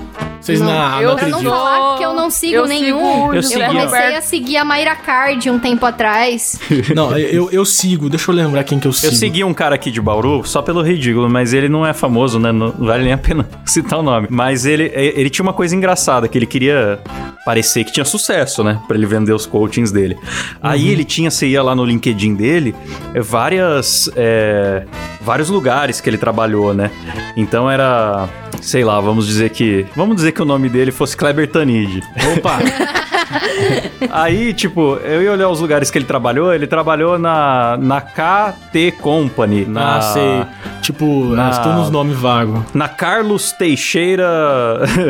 [0.43, 3.61] Vocês não, Não, não, eu Pra não falar que eu não sigo Eu nenhum, sigo
[3.61, 4.17] eu, comecei Roberto.
[4.17, 6.59] a seguir a Mayra Card um tempo atrás.
[6.93, 8.09] Não, eu, eu sigo.
[8.09, 9.13] Deixa eu lembrar quem que eu sigo.
[9.13, 12.39] Eu segui um cara aqui de Bauru só pelo ridículo, mas ele não é famoso,
[12.39, 12.51] né?
[12.51, 14.27] Não vale nem a pena citar o nome.
[14.29, 16.99] Mas ele, ele tinha uma coisa engraçada, que ele queria
[17.45, 18.81] parecer que tinha sucesso, né?
[18.87, 20.17] Pra ele vender os coachings dele.
[20.61, 22.75] Aí ele tinha, você ia lá no LinkedIn dele,
[23.13, 24.09] é, várias...
[24.15, 24.85] é,
[25.21, 26.91] vários lugares que ele trabalhou, né?
[27.37, 28.27] Então era...
[28.63, 29.85] Sei lá, vamos dizer que...
[29.95, 32.01] Vamos dizer que o nome dele fosse Kleber Tanid.
[32.37, 32.59] Opa!
[34.11, 36.53] Aí, tipo, eu ia olhar os lugares que ele trabalhou.
[36.53, 39.65] Ele trabalhou na, na KT Company.
[39.65, 40.45] Na, Ah, sei.
[40.81, 42.61] Tipo, na- estou nos nomes vagos.
[42.73, 44.27] Na Carlos Teixeira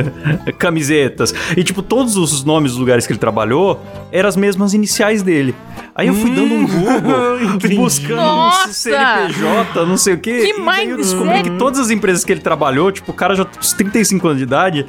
[0.58, 1.34] Camisetas.
[1.56, 3.82] E, tipo, todos os nomes dos lugares que ele trabalhou
[4.12, 5.56] eram as mesmas iniciais dele.
[5.96, 8.68] Aí eu fui dando um Google, buscando Nossa!
[8.70, 10.40] um CNPJ, não sei o quê.
[10.42, 13.36] Que e daí eu descobri que todas as empresas que ele trabalhou, tipo, o cara
[13.36, 14.86] já com uns 35 anos de idade,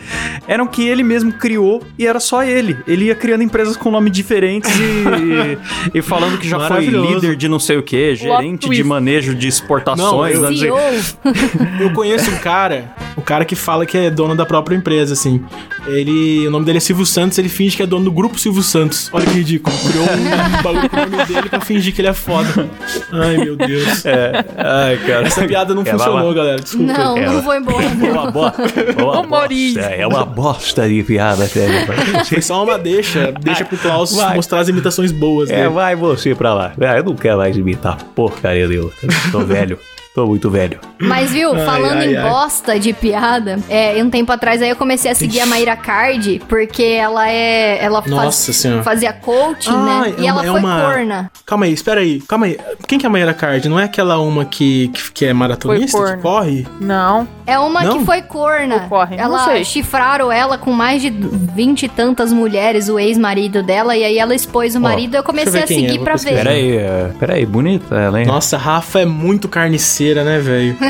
[0.48, 2.78] eram que ele mesmo criou e era só ele.
[2.86, 7.48] Ele ia criando empresas com nomes diferentes e, e falando que já foi líder de
[7.48, 10.38] não sei o quê, gerente de manejo de exportações.
[10.38, 10.76] Não, eu-.
[11.80, 15.42] Eu conheço um cara, o cara que fala que é dono da própria empresa, assim.
[15.86, 18.62] Ele, o nome dele é Silvio Santos, ele finge que é dono do grupo Silvio
[18.62, 19.08] Santos.
[19.12, 19.74] Olha que ridículo.
[19.78, 22.68] Criou um bagulho com o nome dele pra fingir que ele é foda.
[23.12, 24.04] Ai, meu Deus.
[24.06, 25.26] É, ai, cara.
[25.26, 26.34] Essa piada não É, funcionou, lá.
[26.34, 26.60] galera.
[26.60, 26.92] Desculpa.
[26.92, 27.84] Não, Ela- não vou embora.
[28.04, 28.40] É uma, bo...
[29.02, 29.74] uma Humorismo.
[29.80, 29.94] bosta.
[29.94, 31.86] É uma bosta de piada, velho.
[32.26, 33.03] Foi só uma deixa.
[33.40, 34.34] Deixa pro Klaus Vai.
[34.36, 35.68] mostrar as imitações boas É, dele.
[35.68, 36.72] vai você pra lá.
[36.80, 39.08] Ah, Eu não quero mais imitar porcaria outra.
[39.30, 39.78] Tô velho.
[40.14, 40.78] Tô muito velho.
[41.00, 42.30] Mas viu, Ai, falando ai, em ai.
[42.30, 46.40] bosta de piada, é, um tempo atrás aí eu comecei a seguir a Maíra Card,
[46.48, 47.82] porque ela é.
[47.84, 48.82] Ela faz- Nossa Senhora.
[48.84, 50.14] fazia coaching, Ah, né?
[50.16, 51.30] é E ela uma- é foi uma- corna.
[51.44, 52.20] Calma aí, espera aí.
[52.28, 52.56] Calma aí.
[52.86, 53.68] Quem que é a Mayra Card?
[53.68, 56.64] Não é aquela uma que, que, que é maratonista, que corre?
[56.80, 57.26] Não.
[57.44, 57.98] É uma Não?
[57.98, 58.86] que foi corna.
[58.88, 59.64] Corre, não Ela sei.
[59.64, 64.34] chifraram ela com mais de vinte e tantas mulheres, o ex-marido dela, e aí ela
[64.34, 65.16] expôs o marido.
[65.16, 66.36] eu comecei ver a quem é, seguir vou pra pesquisar.
[66.36, 66.44] ver.
[66.44, 68.26] Pera aí, é, pera aí, bonita ela, hein?
[68.26, 70.76] Nossa, a Rafa é muito carniceira, né, velho?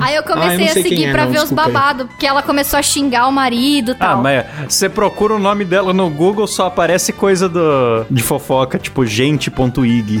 [0.02, 2.82] Ah, eu comecei a seguir é, pra não, ver os babados, porque ela começou a
[2.82, 4.22] xingar o marido e Ah, tal.
[4.22, 9.04] mas você procura o nome dela no Google, só aparece coisa do, de fofoca, tipo
[9.04, 10.20] gente.ig.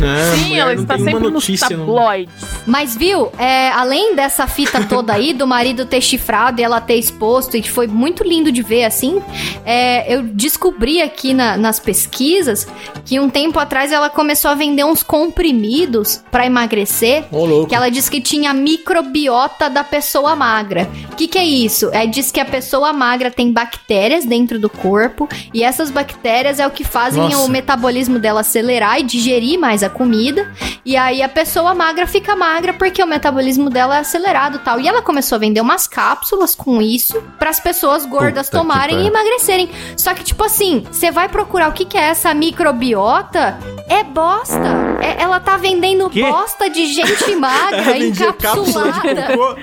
[0.00, 1.86] É, Sim, mulher ela não está sempre nos notícia, não.
[1.86, 2.34] tabloides.
[2.66, 6.94] Mas viu, é, além dessa fita toda aí, do marido ter chifrado e ela ter
[6.96, 9.20] exposto, e que foi muito lindo de ver assim,
[9.64, 12.66] é, eu descobri aqui na- nas pesquisas
[13.04, 15.91] que um tempo atrás ela começou a vender uns comprimidos
[16.30, 17.24] pra emagrecer.
[17.30, 17.68] Ô, louco.
[17.68, 20.88] Que ela diz que tinha microbiota da pessoa magra.
[21.12, 21.90] O que, que é isso?
[21.92, 26.66] É diz que a pessoa magra tem bactérias dentro do corpo e essas bactérias é
[26.66, 27.38] o que fazem Nossa.
[27.38, 30.50] o metabolismo dela acelerar e digerir mais a comida.
[30.84, 34.80] E aí a pessoa magra fica magra porque o metabolismo dela é acelerado e tal.
[34.80, 39.02] E ela começou a vender umas cápsulas com isso para as pessoas gordas Puta tomarem
[39.02, 39.68] e emagrecerem.
[39.96, 43.58] Só que tipo assim, você vai procurar o que, que é essa microbiota?
[43.88, 44.58] É bosta.
[45.00, 46.22] É- ela tá vendendo Quê?
[46.22, 49.36] bosta de gente magra, Vendia cápsula de encapsulada.
[49.36, 49.56] cocô.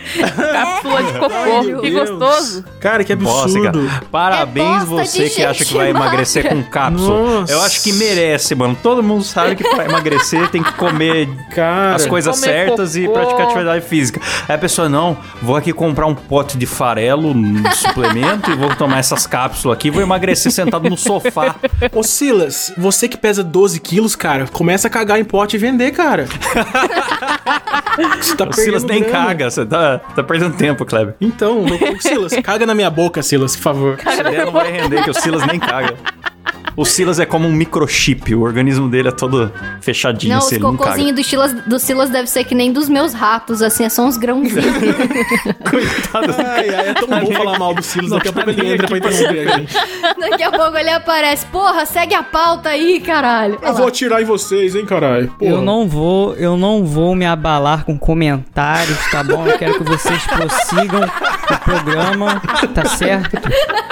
[0.51, 1.81] Cápsula de cocô.
[1.81, 2.65] Que gostoso.
[2.79, 3.87] Cara, que Bosta, absurdo.
[3.87, 4.03] cara.
[4.11, 6.57] Parabéns É bosta você que acha que vai emagrecer magra.
[6.63, 7.39] com cápsula.
[7.41, 7.53] Nossa.
[7.53, 8.77] Eu acho que merece, mano.
[8.81, 13.05] Todo mundo sabe que pra emagrecer tem que comer Cara, as coisas comer certas e
[13.05, 13.13] cocô.
[13.19, 14.21] praticar atividade física.
[14.47, 18.75] Aí a pessoa, não, vou aqui comprar um pote de farelo no suplemento e vou
[18.75, 21.55] tomar essas cápsulas aqui e vou emagrecer sentado no sofá.
[21.93, 25.91] Ô Silas, você que pesa 12 quilos, cara, começa a cagar em pote e vender,
[25.91, 26.08] cara.
[28.21, 29.25] Você tá O Silas nem grana.
[29.25, 31.15] caga, você tá, tá perdendo tempo, Kleber.
[31.19, 33.99] Então, ô, Silas, caga na minha boca, Silas, por favor.
[34.05, 35.95] Essa ideia não vai render, que o Silas nem caga.
[36.79, 40.61] O Silas é como um microchip, o organismo dele é todo fechadinho, Não, assim, os
[40.61, 44.05] cocôzinhos do Silas, do Silas deve ser que nem dos meus ratos, assim, é só
[44.05, 44.63] uns grãozinhos.
[45.69, 46.35] Coitado.
[46.37, 48.97] Ai, ai, é tão bom falar mal do Silas, daqui a pouco ele entra pra
[48.97, 49.73] interromper a gente.
[50.19, 51.45] Daqui a pouco ele aparece.
[51.47, 53.55] Porra, segue a pauta aí, caralho.
[53.55, 53.87] Eu Olha vou lá.
[53.89, 55.27] atirar em vocês, hein, caralho.
[55.37, 55.51] Porra.
[55.51, 59.45] Eu não vou, eu não vou me abalar com comentários, tá bom?
[59.45, 62.41] Eu quero que vocês prossigam o programa,
[62.73, 63.37] tá certo?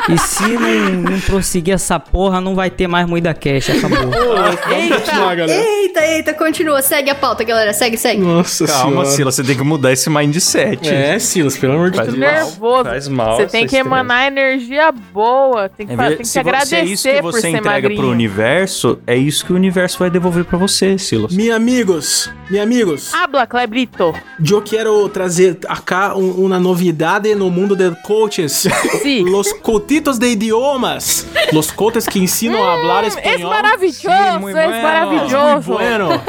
[0.09, 3.97] E se não, não prosseguir essa porra, não vai ter mais Moída Cash, acabou.
[4.11, 4.59] Vamos
[4.99, 5.61] continuar, galera.
[5.61, 6.81] Eita, eita, continua.
[6.81, 7.73] Segue a pauta, galera.
[7.73, 8.21] Segue, segue.
[8.21, 9.05] Nossa Calma, senhora.
[9.09, 10.87] Silas, você tem que mudar esse mindset.
[10.87, 12.13] É, Silas, pelo amor de Deus.
[12.17, 12.83] Nervoso.
[12.85, 13.85] Faz mal Você tem que estresse.
[13.87, 15.67] emanar energia boa.
[15.69, 17.99] Tem que, É tem que se, agradecer é isso que você entrega magrinho.
[17.99, 21.33] pro universo, é isso que o universo vai devolver pra você, Silas.
[21.35, 24.13] Meus amigos, meus amigos, Habla, Clebrito.
[24.49, 28.67] eu quero trazer acá um- uma novidade no mundo de coaches.
[29.01, 29.23] Sim.
[29.23, 31.25] Los cotitos de idiomas.
[31.53, 33.49] Los coaches que ensinam a falar Esse espanhol.
[33.51, 34.81] maravilhoso, muy esse bueno.
[34.83, 35.69] maravilhoso.
[35.71, 36.21] Muy bueno.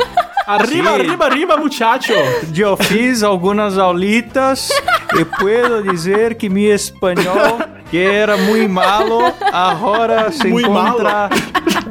[0.46, 1.00] Arriba, Sí.
[1.00, 2.12] arriba, arriba, muchacho.
[2.56, 4.70] Eu fiz algumas aulitas
[5.18, 7.58] e puedo dizer que meu espanhol,
[7.90, 9.20] que era muito malo,
[9.52, 11.28] agora se Muy encontra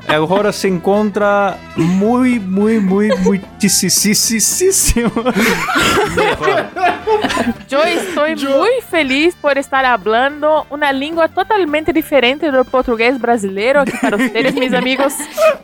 [0.07, 5.11] agora se encontra muito, muito, muito, muitíssimo
[7.17, 7.53] melhor.
[7.69, 13.97] Yo estoy muy feliz por estar hablando una lengua totalmente diferente del portugués brasileiro aqui
[14.01, 15.13] para ustedes, mis amigos.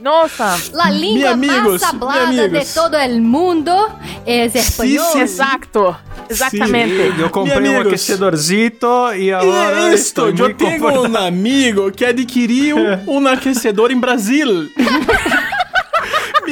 [0.02, 3.88] Nossa, La língua amigos, más hablada de todo el mundo
[4.26, 5.06] es español.
[5.14, 5.20] sí.
[5.22, 5.98] exacto,
[6.30, 7.14] exactamente.
[7.20, 7.88] Eu comprei um amigos.
[7.88, 12.78] aquecedorcito e E agora é isto, estou eu muito tenho um amigo que adquiriu
[13.08, 14.70] um aquecedor em Brasil.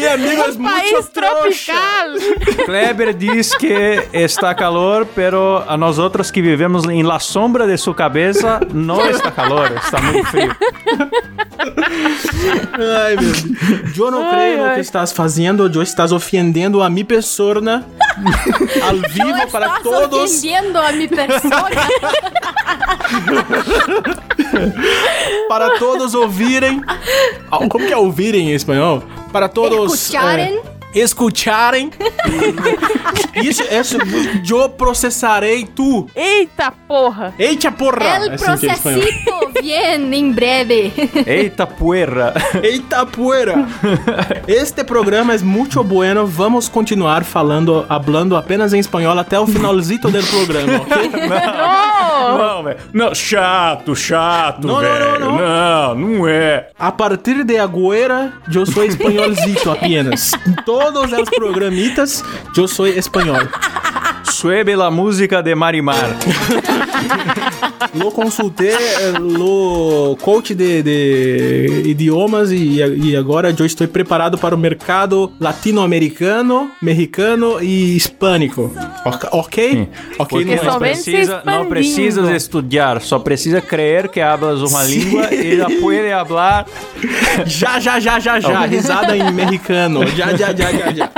[0.01, 1.73] Mi amigo é muito País trouxa.
[1.73, 2.65] tropical.
[2.65, 7.77] Kleber diz que está calor, pero a nós outros que vivemos em la sombra de
[7.77, 10.55] sua cabeça não está calor, está muito frio.
[13.05, 13.97] Ai, meu Deus.
[13.97, 17.85] Eu não creio no que estás fazendo, eu estás ofendendo a mi persona
[18.81, 20.31] ao vivo para estás todos.
[20.31, 21.69] ofendiendo a mi persona.
[25.47, 26.81] para todos ouvirem.
[27.51, 29.03] Ah, Como que é ouvirem em espanhol?
[29.31, 29.93] Para todos.
[29.93, 30.59] Escucharem.
[30.93, 31.91] é, escucharem.
[33.33, 33.97] Isso, isso,
[34.47, 36.07] eu processarei tu.
[36.13, 37.33] Eita porra.
[37.39, 38.05] Eita porra!
[38.05, 40.91] El que é em procesito bien en breve.
[41.25, 42.33] Eita poeira.
[42.61, 43.67] Eita poeira!
[44.47, 46.27] Este programa é muito bueno.
[46.27, 51.11] Vamos continuar falando, hablando apenas em espanhol até o finalzito do programa, ok?
[51.21, 52.10] No.
[52.37, 52.77] Não, velho.
[52.93, 55.19] Não, chato, chato, Não, não, velho.
[55.19, 56.69] não, Não, não é.
[56.77, 60.31] A partir de agora, eu sou espanholzito apenas.
[60.47, 62.23] Em todos os programitas,
[62.57, 63.37] eu sou espanhol.
[64.31, 66.17] Suebe la música de Marimar.
[67.93, 74.55] Lo consultei, eh, lo coach de, de idiomas e, e agora eu estou preparado para
[74.55, 78.71] o mercado latino-americano, mexicano e hispânico.
[79.03, 79.29] Ok?
[79.33, 79.89] Ok?
[80.19, 84.99] Ok, Porque não se precisa, não precisas estudar, só precisa crer que hablas uma Sim.
[84.99, 86.65] língua e já pode hablar.
[87.45, 88.65] Já, já, já, já, já.
[88.65, 90.05] Risada em mexicano.
[90.15, 91.09] Já, já, já, já, já.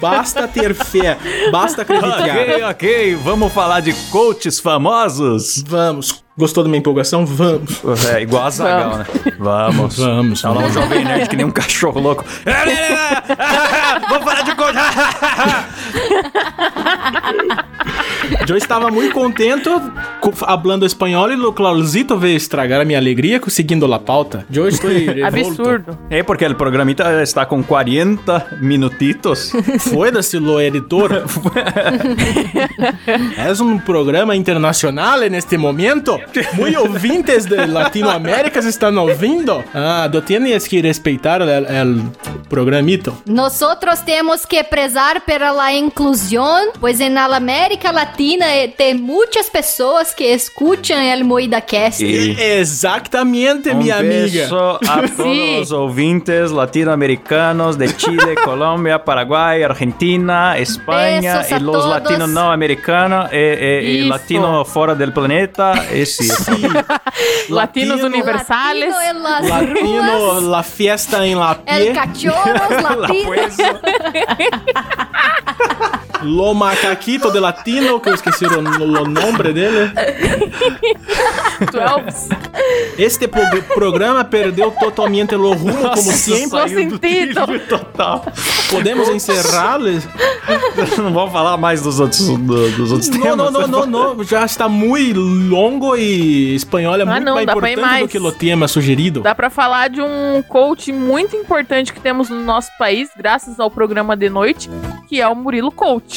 [0.00, 1.16] Basta ter fé.
[1.50, 2.20] Basta acreditar.
[2.22, 5.62] Ok, ok, vamos falar de coaches famosos.
[5.66, 6.24] Vamos.
[6.38, 7.26] Gostou da minha empolgação?
[7.26, 7.82] Vamos.
[8.06, 9.06] É igual a Zagal, né?
[9.38, 9.98] Vamos.
[9.98, 12.24] Vamos, Tá lá um jovem nerd que nem um cachorro louco.
[14.08, 14.54] Vamos falar de
[18.48, 19.68] Eu estava muito contente
[20.20, 24.44] co- hablando espanhol e o Clausito veio estragar a minha alegria conseguindo a pauta.
[24.52, 24.90] Eu estou.
[25.24, 25.98] Absurdo.
[26.08, 29.52] É porque o programita está com 40 minutitos.
[29.80, 31.10] Foda-se, lo editor.
[33.36, 36.18] é um programa internacional neste momento.
[36.54, 39.64] Muito ouvintes de Latinoamérica estão ouvindo.
[39.74, 41.46] Ah, tu tienes que respeitar o
[42.48, 43.16] programito.
[43.26, 46.68] Nosotros temos que prezar pela la inclusión,
[47.00, 52.02] en la América Latina eh, tem muitas pessoas que escutam el Moída Cast.
[52.02, 54.46] E Exatamente, um minha amiga.
[54.46, 54.48] a
[55.08, 55.60] todos Sim.
[55.60, 61.86] os ouvintes latino-americanos de Chile, Colômbia, Paraguai, Argentina, Espanha e los todos.
[61.86, 64.08] latinos não americanos e, e, e Isso.
[64.08, 65.72] latino fora del planeta.
[65.92, 66.28] Esse.
[67.48, 68.94] Latinos universales.
[68.94, 71.92] Latino Latino, la fiesta em la el pie.
[71.92, 73.56] cachorros latinos.
[76.22, 78.62] Lo macaquito de latino, que eu esqueci o, o
[79.08, 79.92] nome dele.
[81.72, 82.28] 12.
[82.98, 86.60] Este pro- programa perdeu totalmente o rumo, como sempre.
[86.60, 86.68] do
[87.00, 87.58] sentido.
[87.68, 88.24] total.
[88.70, 90.06] Podemos encerrar-les?
[90.98, 93.52] Não vamos falar mais dos outros, do- dos outros Não, temas.
[93.52, 94.24] não, não, não, não.
[94.24, 98.10] Já está muito longo e espanhol é Ah, muito não, mais importante do mais.
[98.10, 99.20] que o tema sugerido.
[99.20, 103.70] Dá pra falar de um coach muito importante que temos no nosso país, graças ao
[103.70, 104.68] programa de noite,
[105.08, 106.09] que é o Murilo Coach.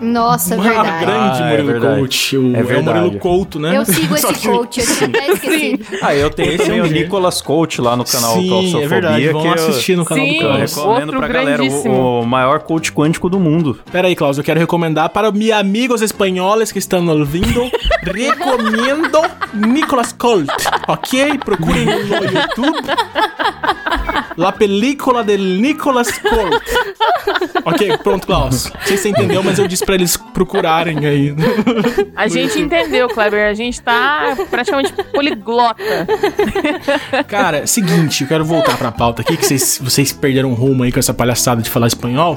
[0.00, 1.04] Nossa, é verdade.
[1.04, 2.00] grande Ah, é Murilo verdade.
[2.00, 2.36] Coach.
[2.36, 2.98] O, É é, o verdade.
[3.00, 3.76] Murilo Couto, né?
[3.76, 5.84] Eu sigo esse que- coach, eu tinha até esquecido.
[6.02, 6.86] Ah, eu tenho Esse é também o.
[6.86, 9.28] Nicolas Coach lá no canal Sim, é verdade.
[9.30, 10.30] Vão que eu- assistir no canal Sim.
[10.32, 10.70] do Eu Klaus.
[10.74, 11.94] recomendo Outro pra galera grandíssimo.
[11.94, 13.78] o, o maior coach quântico do mundo.
[13.90, 17.70] Pera aí, Klaus, eu quero recomendar para meus amigos espanhóis que estão ouvindo.
[18.04, 19.18] recomendo
[19.54, 20.48] Nicolas Colt,
[20.86, 21.38] ok?
[21.38, 21.92] Procurem no
[22.24, 22.78] YouTube.
[24.36, 26.62] La película de Nicolas Colt.
[27.64, 28.70] Ok, pronto, Klaus.
[28.72, 29.08] Não sei se você
[29.38, 31.34] entendeu, mas eu disse pra eles procurarem aí.
[32.14, 33.48] A gente entendeu, Kleber.
[33.48, 36.06] A gente tá praticamente poliglota.
[37.26, 40.98] Cara, seguinte, eu quero voltar pra pauta aqui, que vocês, vocês perderam rumo aí com
[40.98, 42.36] essa palhaçada de falar espanhol.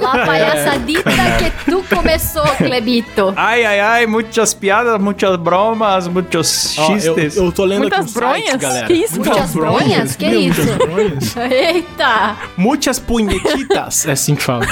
[0.00, 3.32] La palhaçadita que tu começou, Clebito.
[3.36, 7.36] Ai, ai, ai, muitas piadas, muitas bromas, muitos eu, chistes.
[7.36, 8.60] eu tô lendo Muitas aqui um site, bronhas?
[8.60, 8.86] galera.
[8.86, 10.16] Que isso, Muitas bronhas?
[10.16, 10.60] Que Meu, isso?
[10.62, 11.36] Muitas bronhas?
[11.36, 12.36] Eita!
[12.56, 14.66] Muitas punhetitas, é assim que fala.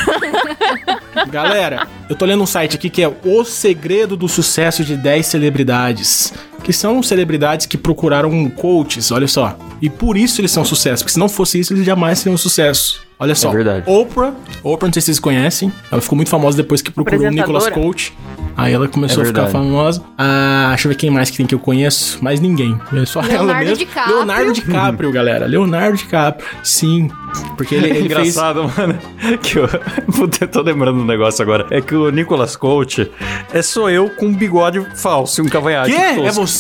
[1.31, 5.27] Galera, eu tô lendo um site aqui que é O Segredo do Sucesso de 10
[5.27, 6.33] Celebridades.
[6.63, 9.57] Que são celebridades que procuraram coaches, olha só.
[9.81, 12.39] E por isso eles são sucesso, porque se não fosse isso, eles jamais seriam um
[12.39, 13.01] sucesso.
[13.19, 13.51] Olha só.
[13.51, 13.85] É verdade.
[13.89, 14.33] Oprah,
[14.65, 15.73] Oprah, não sei se vocês conhecem.
[15.91, 17.69] Ela ficou muito famosa depois que procurou o Nicolas.
[17.69, 18.13] Coach.
[18.57, 20.03] Aí ela começou É a ficar famosa.
[20.19, 22.23] Ah, deixa eu ver quem mais que tem que eu conheço.
[22.23, 22.79] Mais ninguém.
[22.93, 23.77] É só ela Leonardo mesmo.
[23.77, 24.17] DiCaprio.
[24.17, 25.47] Leonardo DiCaprio, galera.
[25.47, 26.47] Leonardo DiCaprio.
[26.65, 27.09] Sim.
[27.57, 28.11] Porque ele, É ele fez.
[28.35, 28.99] engraçado, mano.
[29.41, 29.69] Que eu,
[30.13, 31.67] Puta, eu tô lembrando um negócio agora.
[31.71, 33.11] É que o Nicolas Coach
[33.53, 35.93] é só eu com um bigode falso e um cavanhaque.
[35.93, 36.01] Quê?
[36.17, 36.27] tosco.
[36.27, 36.52] É você?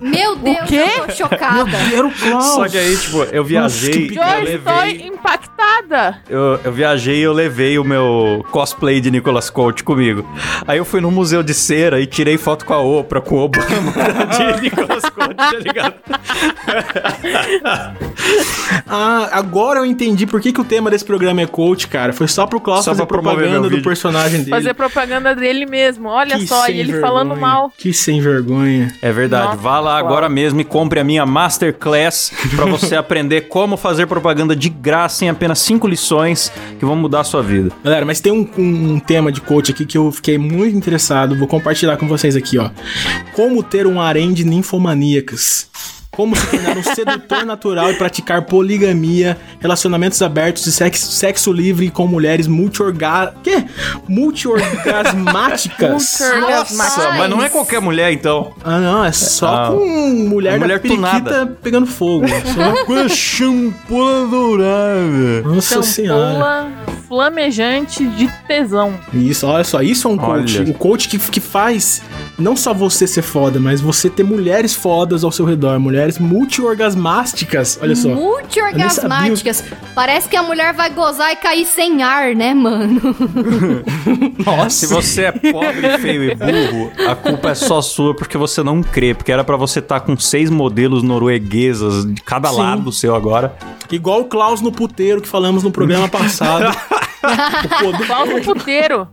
[0.00, 0.76] Meu Deus, quê?
[0.98, 1.70] eu tô chocada.
[1.94, 2.44] Era o Klaus.
[2.44, 5.06] Só que aí, tipo, eu viajei e eu Eu estou levei.
[5.06, 6.18] impactada.
[6.28, 10.26] Eu, eu viajei e eu levei o meu cosplay de Nicolas Coach comigo.
[10.66, 13.44] Aí eu fui no museu de cera e tirei foto com a Oprah, com o
[13.44, 13.66] Obama
[14.56, 15.94] de Nicolas Coach, tá ligado?
[18.86, 22.12] Ah, agora eu entendi por que, que o tema desse programa é coach, cara.
[22.12, 24.50] Foi só pro Klaus Só fazer propaganda meu do personagem dele.
[24.50, 26.08] Fazer propaganda dele mesmo.
[26.08, 27.00] Olha Que só, e ele vergonha.
[27.00, 27.72] falando mal.
[27.76, 28.92] Que sem vergonha.
[29.00, 29.46] É verdade.
[29.46, 34.06] Nossa, Vá lá agora mesmo e compre a minha Masterclass pra você aprender como fazer
[34.06, 37.70] propaganda de graça em apenas 5 lições que vão mudar a sua vida.
[37.84, 41.36] Galera, mas tem um, um- um tema de coach aqui que eu fiquei muito interessado.
[41.36, 42.70] Vou compartilhar com vocês aqui, ó.
[43.34, 45.68] Como ter um harém de ninfomaníacas.
[46.14, 51.88] Como se tornar um sedutor natural e praticar poligamia, relacionamentos abertos e sexo, sexo livre
[51.90, 53.32] com mulheres multi-orga...
[53.42, 53.64] Quê?
[54.06, 55.90] Multi-orgasmáticas.
[55.90, 56.76] Multi-orgasmáticas.
[56.76, 58.52] Nossa, mas não é qualquer mulher, então.
[58.62, 59.86] Ah, não, é só Ah, com
[60.28, 61.58] mulher, a mulher da periquita tunada.
[61.62, 62.26] pegando fogo.
[62.28, 62.84] Só...
[62.84, 65.42] Com a champola dourada.
[65.46, 66.70] Nossa senhora.
[67.12, 68.98] Flamejante de tesão.
[69.12, 70.60] Isso, olha só, isso é um coach.
[70.60, 70.70] Olha.
[70.70, 72.00] O coach que, que faz
[72.38, 77.78] não só você ser foda, mas você ter mulheres fodas ao seu redor, mulheres multi-orgasmásticas.
[77.82, 78.08] Olha só.
[78.08, 79.62] Multi-orgasmáticas.
[79.94, 82.98] Parece que a mulher vai gozar e cair sem ar, né, mano?
[84.70, 88.82] Se você é pobre, feio e burro, a culpa é só sua porque você não
[88.82, 89.12] crê.
[89.12, 92.56] Porque era pra você estar com seis modelos norueguesas de cada Sim.
[92.58, 93.54] lado do seu agora.
[93.90, 96.74] Igual o Klaus no puteiro que falamos no programa passado.
[97.78, 98.06] o poder...
[98.06, 99.08] Klaus no puteiro.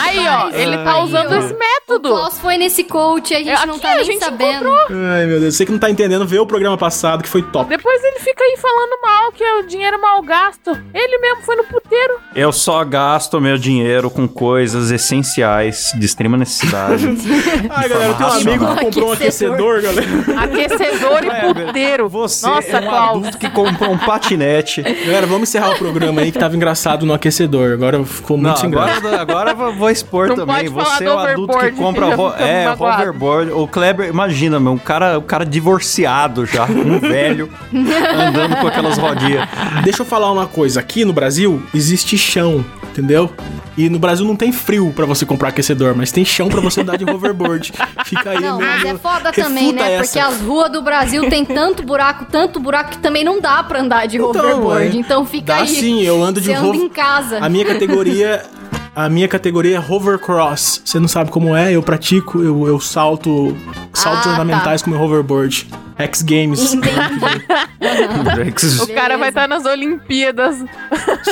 [0.00, 1.36] Aí, ó, ele tá usando ó.
[1.36, 2.08] esse O método.
[2.10, 4.68] Klaus foi nesse coach, a gente É, não tá a nem gente sabendo.
[5.12, 7.68] Ai, meu Deus, você que não tá entendendo, vê o programa passado que foi top.
[7.68, 10.70] Depois ele fica aí falando mal, que é o dinheiro mal gasto.
[10.92, 12.14] Ele mesmo foi no puteiro.
[12.34, 17.06] Eu só gasto meu dinheiro com coisas essenciais de extrema necessidade.
[17.70, 20.06] Ai, galera, eu tenho um amigo que comprou um aquecedor, galera.
[20.42, 22.08] Aquecedor e puteiro.
[22.08, 23.18] Você Nossa, é um Klaus.
[23.18, 24.82] adulto que comprou um patinete.
[24.82, 27.72] Galera, vamos encerrar o programa aí que tava engraçado no aquecedor.
[27.72, 29.20] Agora ficou muito Não, sem graça.
[29.20, 30.68] agora, eu vou expor Não também.
[30.68, 33.50] Você é o adulto que compra ro- é, hoverboard.
[33.52, 38.98] O Kleber, imagina, meu, um cara, um cara divorciado já, um velho, andando com aquelas
[38.98, 39.48] rodinhas.
[39.82, 40.80] Deixa eu falar uma coisa.
[40.80, 43.30] Aqui no Brasil existe chão, entendeu?
[43.76, 46.80] E no Brasil não tem frio pra você comprar aquecedor, mas tem chão pra você
[46.80, 47.72] andar de hoverboard.
[48.04, 49.94] Fica aí, Não, mas é foda também, né?
[49.94, 50.04] essa.
[50.04, 53.80] Porque as ruas do Brasil tem tanto buraco, tanto buraco que também não dá pra
[53.80, 54.96] andar de hoverboard.
[54.96, 55.00] é.
[55.00, 55.66] Então fica Dá aí.
[55.68, 57.38] sim, eu ando de Você anda hover- em casa.
[57.40, 58.42] A minha categoria.
[58.94, 60.80] A minha categoria é hovercross.
[60.84, 61.72] Você não sabe como é?
[61.72, 63.56] Eu pratico, eu, eu salto
[63.92, 65.68] saltos Ah, ornamentais com meu hoverboard.
[65.98, 66.74] X Games.
[68.82, 70.56] O cara vai estar nas Olimpíadas.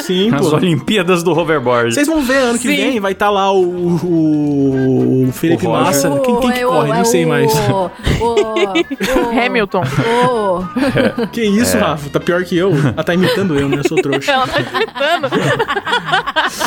[0.03, 0.57] Sim, Nas pô.
[0.57, 1.95] Olimpíadas do hoverboard.
[1.95, 2.77] Vocês vão ver ano que Sim.
[2.77, 5.71] vem, vai estar lá o, o, o Felipe O.
[5.71, 6.11] Massa.
[6.25, 6.91] Quem, quem que É o- corre?
[6.91, 7.53] é Não sei o- mais.
[7.53, 7.91] o-
[8.21, 9.83] o- Hamilton.
[9.83, 12.09] o- Que isso, Rafa?
[12.11, 12.73] Tá pior que eu.
[12.73, 13.79] Ela tá imitando eu, né?
[13.79, 14.31] Eu sou trouxa.
[14.33, 15.29] Ela tá imitando.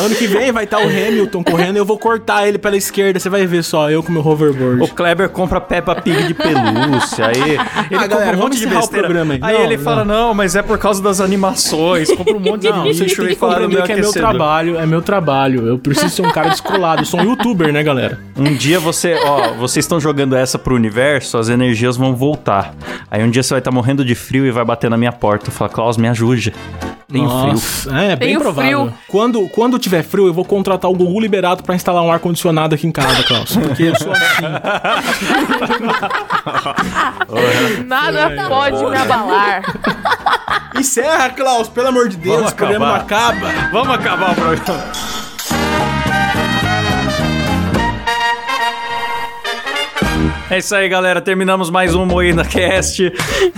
[0.04, 3.20] Ano que vem vai estar o Hamilton correndo e eu vou cortar ele pela esquerda.
[3.20, 4.82] Você vai ver só, eu com meu hoverboard.
[4.84, 7.58] O Kleber compra Peppa Pig de pelúcia, aí
[7.90, 9.04] ele compra galera, um vamos monte de besteira.
[9.08, 9.40] programa aí.
[9.42, 9.84] Aí Não, ele não.
[9.84, 13.12] fala, não, mas é por causa das animações, compra um monte de Não, bicho vocês
[13.12, 15.68] e que fala no compreender meu que é meu trabalho, é meu trabalho.
[15.68, 17.02] Eu preciso ser um cara descolado.
[17.02, 18.20] Eu sou um youtuber, né, galera?
[18.36, 22.74] Um dia você, ó, vocês estão jogando essa pro universo, as energias vão voltar.
[23.10, 25.52] Aí um dia você vai estar morrendo de frio e vai bater na minha porta.
[25.52, 26.54] Fala, Klaus, me ajude.
[27.12, 27.48] Tenho frio.
[27.54, 28.86] Nossa, É, bem Tenho provável.
[28.88, 28.94] frio.
[29.08, 32.88] Quando, quando tiver frio, eu vou contratar o Google Liberato pra instalar um ar-condicionado aqui
[32.88, 33.56] em casa, Klaus.
[33.56, 34.46] Porque eu sou assim.
[37.86, 39.62] Nada pode me abalar.
[40.78, 42.36] Encerra, Klaus, pelo amor de Deus.
[42.38, 43.52] Vamos o programa não acaba.
[43.72, 44.92] Vamos acabar o programa.
[50.48, 51.20] É isso aí, galera.
[51.22, 53.12] Terminamos mais um Moída Cast.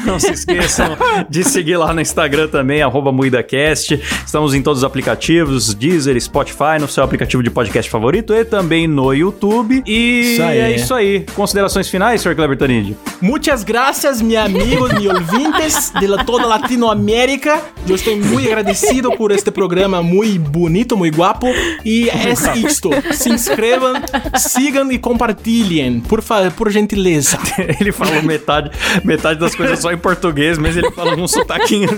[0.05, 0.97] Não se esqueçam
[1.29, 2.81] de seguir lá no Instagram também,
[3.11, 3.99] MoídaCast.
[4.25, 8.87] Estamos em todos os aplicativos, Deezer, Spotify, no seu aplicativo de podcast favorito e também
[8.87, 9.83] no YouTube.
[9.85, 11.25] E Isso é isso aí.
[11.35, 12.35] Considerações finais, Sr.
[12.35, 12.95] Kleber Tanid?
[13.19, 17.59] Muchas gracias, mi amigos, mi ouvintes de toda Latinoamérica.
[17.87, 21.47] Eu estou muito agradecido por este programa muito bonito, muito guapo.
[21.83, 22.89] E é isto.
[23.11, 23.93] Se inscrevam,
[24.37, 27.37] sigam e compartilhem, por, fa- por gentileza.
[27.79, 28.71] Ele falou metade,
[29.03, 31.89] metade das coisas só em português, mas ele falou num sotaquinho.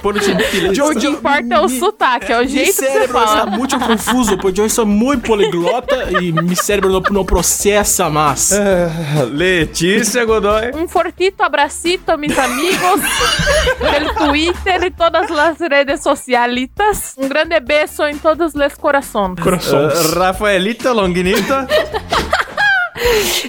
[0.00, 0.84] Por gentileza.
[0.84, 3.50] O que importa é o sotaque, é o jeito que você cérebro está fala.
[3.50, 8.50] muito confuso, porque eu sou muito poliglota e meu cérebro não, não processa mais.
[9.30, 10.72] Letícia Godoy.
[10.74, 13.00] Um fortito abracito, mis amigos
[13.78, 17.14] del Twitter e todas as redes socialitas.
[17.16, 19.38] Um grande beijo em todos os corações.
[19.38, 21.66] Uh, Rafaelita Longinita.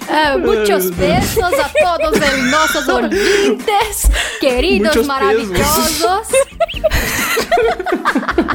[0.08, 6.28] Ah, muchos besos a todos os nossos ouvintes, queridos Muchos maravilhosos.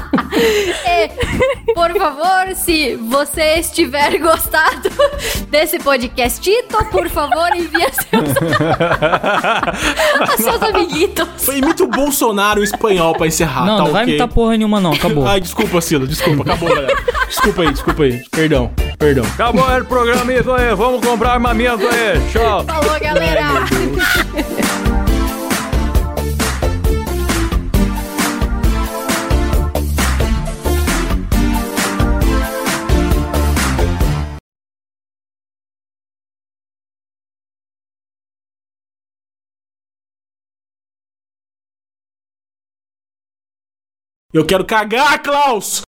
[0.40, 4.90] E, por favor, se você estiver gostado
[5.50, 8.30] desse podcastito, por favor, envie a seus,
[10.44, 11.28] seus amiguitos.
[11.38, 14.14] Foi imita o Bolsonaro espanhol pra encerrar, não, tá não vai ok?
[14.16, 14.94] imitar porra nenhuma, não.
[14.94, 15.28] Acabou.
[15.28, 16.98] Ai, desculpa, Silo, desculpa, acabou, galera.
[17.28, 18.24] Desculpa aí, desculpa aí.
[18.32, 19.26] Perdão, perdão.
[19.26, 20.74] Acabou o programa isso aí.
[20.76, 22.20] Vamos comprar armamento aí.
[22.32, 22.64] Tchau.
[22.64, 24.59] Falou, galera!
[44.32, 45.82] Eu quero cagar, Klaus!